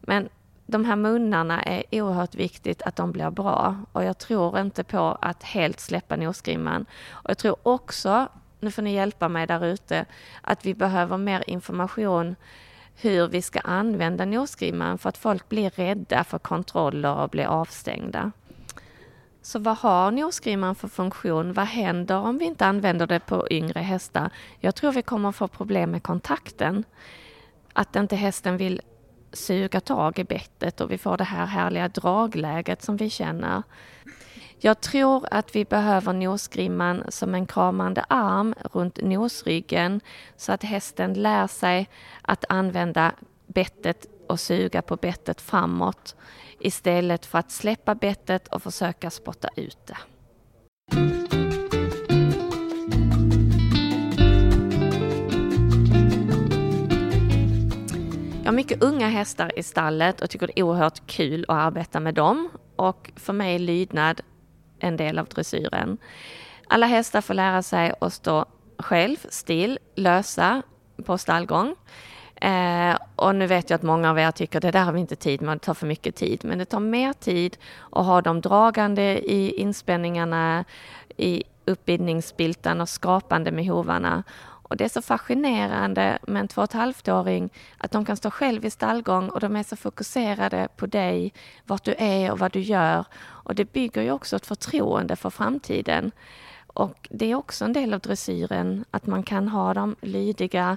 Men 0.00 0.28
de 0.66 0.84
här 0.84 0.96
munnarna 0.96 1.62
är 1.62 1.84
oerhört 1.90 2.34
viktigt 2.34 2.82
att 2.82 2.96
de 2.96 3.12
blir 3.12 3.30
bra 3.30 3.76
och 3.92 4.04
jag 4.04 4.18
tror 4.18 4.60
inte 4.60 4.84
på 4.84 5.18
att 5.22 5.42
helt 5.42 5.80
släppa 5.80 6.16
nosgrimman. 6.16 6.86
Och 7.10 7.30
jag 7.30 7.38
tror 7.38 7.56
också, 7.62 8.28
nu 8.60 8.70
får 8.70 8.82
ni 8.82 8.94
hjälpa 8.94 9.28
mig 9.28 9.46
där 9.46 9.64
ute, 9.64 10.04
att 10.40 10.66
vi 10.66 10.74
behöver 10.74 11.16
mer 11.16 11.44
information 11.46 12.36
hur 12.96 13.28
vi 13.28 13.42
ska 13.42 13.60
använda 13.60 14.24
nosgrimman 14.24 14.98
för 14.98 15.08
att 15.08 15.18
folk 15.18 15.48
blir 15.48 15.70
rädda 15.70 16.24
för 16.24 16.38
kontroller 16.38 17.14
och 17.14 17.28
blir 17.28 17.46
avstängda. 17.46 18.32
Så 19.42 19.58
vad 19.58 19.76
har 19.76 20.10
nosgrimman 20.10 20.74
för 20.74 20.88
funktion? 20.88 21.52
Vad 21.52 21.66
händer 21.66 22.16
om 22.16 22.38
vi 22.38 22.44
inte 22.44 22.66
använder 22.66 23.06
det 23.06 23.20
på 23.20 23.46
yngre 23.50 23.80
hästar? 23.80 24.30
Jag 24.60 24.74
tror 24.74 24.92
vi 24.92 25.02
kommer 25.02 25.32
få 25.32 25.48
problem 25.48 25.90
med 25.90 26.02
kontakten. 26.02 26.84
Att 27.72 27.96
inte 27.96 28.16
hästen 28.16 28.56
vill 28.56 28.80
suga 29.32 29.80
tag 29.80 30.18
i 30.18 30.24
bettet 30.24 30.80
och 30.80 30.90
vi 30.90 30.98
får 30.98 31.16
det 31.16 31.24
här 31.24 31.46
härliga 31.46 31.88
dragläget 31.88 32.82
som 32.82 32.96
vi 32.96 33.10
känner. 33.10 33.62
Jag 34.64 34.80
tror 34.80 35.26
att 35.30 35.56
vi 35.56 35.64
behöver 35.64 36.12
nosgrimman 36.12 37.04
som 37.08 37.34
en 37.34 37.46
kramande 37.46 38.04
arm 38.08 38.54
runt 38.72 39.02
nosryggen 39.02 40.00
så 40.36 40.52
att 40.52 40.62
hästen 40.62 41.14
lär 41.14 41.46
sig 41.46 41.88
att 42.22 42.44
använda 42.48 43.12
bettet 43.46 44.06
och 44.28 44.40
suga 44.40 44.82
på 44.82 44.96
bettet 44.96 45.40
framåt 45.40 46.16
istället 46.58 47.26
för 47.26 47.38
att 47.38 47.50
släppa 47.50 47.94
bettet 47.94 48.48
och 48.48 48.62
försöka 48.62 49.10
spotta 49.10 49.48
ut 49.56 49.78
det. 49.86 49.98
Jag 58.42 58.50
har 58.50 58.52
mycket 58.52 58.82
unga 58.82 59.08
hästar 59.08 59.58
i 59.58 59.62
stallet 59.62 60.20
och 60.20 60.30
tycker 60.30 60.46
det 60.46 60.60
är 60.60 60.62
oerhört 60.62 61.06
kul 61.06 61.44
att 61.48 61.56
arbeta 61.56 62.00
med 62.00 62.14
dem. 62.14 62.48
Och 62.76 63.10
för 63.16 63.32
mig 63.32 63.54
är 63.54 63.58
lydnad 63.58 64.20
en 64.78 64.96
del 64.96 65.18
av 65.18 65.26
dressyren. 65.26 65.98
Alla 66.68 66.86
hästar 66.86 67.20
får 67.20 67.34
lära 67.34 67.62
sig 67.62 67.92
att 68.00 68.12
stå 68.12 68.44
själv, 68.78 69.16
still, 69.28 69.78
lösa 69.94 70.62
på 71.04 71.18
stallgång. 71.18 71.74
Eh, 72.34 72.96
och 73.16 73.34
nu 73.34 73.46
vet 73.46 73.70
jag 73.70 73.76
att 73.76 73.82
många 73.82 74.10
av 74.10 74.18
er 74.18 74.30
tycker 74.30 74.60
det 74.60 74.70
där 74.70 74.84
har 74.84 74.92
vi 74.92 75.00
inte 75.00 75.16
tid 75.16 75.42
med, 75.42 75.56
det 75.56 75.58
tar 75.58 75.74
för 75.74 75.86
mycket 75.86 76.16
tid. 76.16 76.44
Men 76.44 76.58
det 76.58 76.64
tar 76.64 76.80
mer 76.80 77.12
tid 77.12 77.56
att 77.92 78.06
ha 78.06 78.20
dem 78.20 78.40
dragande 78.40 79.02
i 79.30 79.54
inspänningarna, 79.56 80.64
i 81.16 81.44
uppbindningsbilten 81.64 82.80
och 82.80 82.88
skapande 82.88 83.50
med 83.50 83.66
hovarna. 83.66 84.22
Och 84.68 84.76
det 84.76 84.84
är 84.84 84.88
så 84.88 85.02
fascinerande 85.02 86.18
med 86.22 86.40
en 86.40 86.48
två 86.48 86.60
och 86.60 86.64
ett 86.64 86.72
halvt-åring 86.72 87.50
att 87.78 87.90
de 87.90 88.04
kan 88.04 88.16
stå 88.16 88.30
själv 88.30 88.64
i 88.64 88.70
stallgång 88.70 89.28
och 89.28 89.40
de 89.40 89.56
är 89.56 89.62
så 89.62 89.76
fokuserade 89.76 90.68
på 90.76 90.86
dig, 90.86 91.32
vart 91.64 91.84
du 91.84 91.94
är 91.98 92.32
och 92.32 92.38
vad 92.38 92.52
du 92.52 92.60
gör. 92.60 93.04
Och 93.24 93.54
det 93.54 93.72
bygger 93.72 94.02
ju 94.02 94.10
också 94.10 94.36
ett 94.36 94.46
förtroende 94.46 95.16
för 95.16 95.30
framtiden. 95.30 96.12
Och 96.66 97.08
det 97.10 97.30
är 97.30 97.34
också 97.34 97.64
en 97.64 97.72
del 97.72 97.94
av 97.94 98.00
dressyren, 98.00 98.84
att 98.90 99.06
man 99.06 99.22
kan 99.22 99.48
ha 99.48 99.74
dem 99.74 99.96
lydiga 100.00 100.76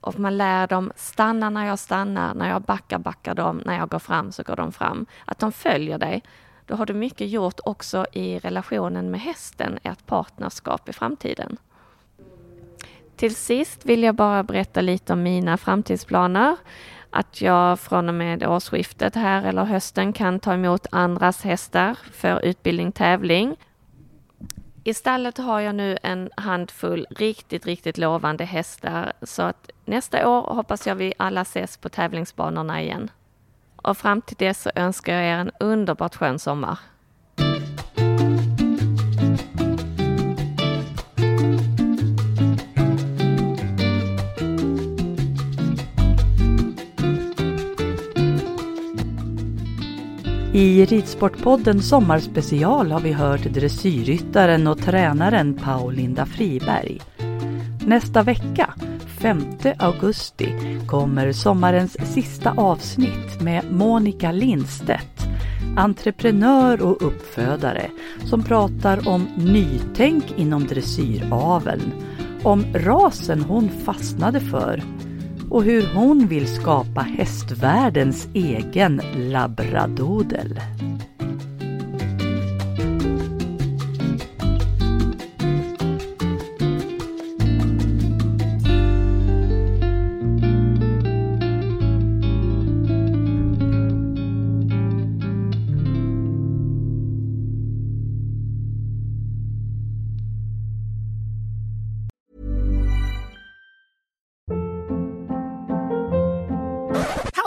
och 0.00 0.18
man 0.18 0.36
lär 0.36 0.66
dem 0.66 0.92
stanna 0.96 1.50
när 1.50 1.66
jag 1.66 1.78
stannar, 1.78 2.34
när 2.34 2.48
jag 2.48 2.62
backar 2.62 2.98
backar 2.98 3.34
de, 3.34 3.62
när 3.64 3.78
jag 3.78 3.88
går 3.88 3.98
fram 3.98 4.32
så 4.32 4.42
går 4.42 4.56
de 4.56 4.72
fram. 4.72 5.06
Att 5.24 5.38
de 5.38 5.52
följer 5.52 5.98
dig. 5.98 6.22
Då 6.66 6.74
har 6.74 6.86
du 6.86 6.94
mycket 6.94 7.28
gjort 7.28 7.60
också 7.64 8.06
i 8.12 8.38
relationen 8.38 9.10
med 9.10 9.20
hästen, 9.20 9.78
ert 9.82 10.06
partnerskap 10.06 10.88
i 10.88 10.92
framtiden. 10.92 11.58
Till 13.18 13.34
sist 13.34 13.84
vill 13.84 14.02
jag 14.02 14.14
bara 14.14 14.42
berätta 14.42 14.80
lite 14.80 15.12
om 15.12 15.22
mina 15.22 15.56
framtidsplaner. 15.56 16.56
Att 17.10 17.40
jag 17.40 17.80
från 17.80 18.08
och 18.08 18.14
med 18.14 18.46
årsskiftet 18.46 19.14
här 19.14 19.42
eller 19.42 19.64
hösten 19.64 20.12
kan 20.12 20.40
ta 20.40 20.54
emot 20.54 20.86
andras 20.90 21.42
hästar 21.42 21.98
för 22.12 22.44
utbildning 22.44 22.92
tävling. 22.92 23.56
Istället 24.84 25.38
har 25.38 25.60
jag 25.60 25.74
nu 25.74 25.98
en 26.02 26.30
handfull 26.36 27.06
riktigt, 27.10 27.66
riktigt 27.66 27.98
lovande 27.98 28.44
hästar 28.44 29.12
så 29.22 29.42
att 29.42 29.70
nästa 29.84 30.28
år 30.28 30.42
hoppas 30.54 30.86
jag 30.86 30.94
vi 30.94 31.14
alla 31.16 31.40
ses 31.40 31.76
på 31.76 31.88
tävlingsbanorna 31.88 32.82
igen. 32.82 33.10
Och 33.76 33.96
fram 33.96 34.22
till 34.22 34.36
dess 34.36 34.62
så 34.62 34.70
önskar 34.74 35.14
jag 35.14 35.24
er 35.24 35.38
en 35.38 35.50
underbart 35.60 36.14
skön 36.14 36.38
sommar. 36.38 36.78
I 50.52 50.84
Ridsportpodden 50.84 51.82
Sommarspecial 51.82 52.92
har 52.92 53.00
vi 53.00 53.12
hört 53.12 53.44
dressyrryttaren 53.44 54.66
och 54.66 54.78
tränaren 54.78 55.54
Paulinda 55.54 56.26
Friberg. 56.26 57.00
Nästa 57.86 58.22
vecka, 58.22 58.74
5 59.20 59.42
augusti, 59.78 60.78
kommer 60.86 61.32
sommarens 61.32 61.96
sista 62.14 62.50
avsnitt 62.50 63.40
med 63.40 63.72
Monica 63.72 64.32
Lindstedt, 64.32 65.28
entreprenör 65.76 66.82
och 66.82 67.02
uppfödare 67.06 67.90
som 68.24 68.42
pratar 68.42 69.08
om 69.08 69.28
nytänk 69.36 70.24
inom 70.36 70.66
dressyraveln, 70.66 71.92
om 72.42 72.64
rasen 72.74 73.42
hon 73.42 73.68
fastnade 73.68 74.40
för 74.40 74.82
och 75.50 75.62
hur 75.62 75.86
hon 75.94 76.26
vill 76.26 76.46
skapa 76.46 77.00
hästvärldens 77.00 78.28
egen 78.34 79.02
labradodel. 79.16 80.60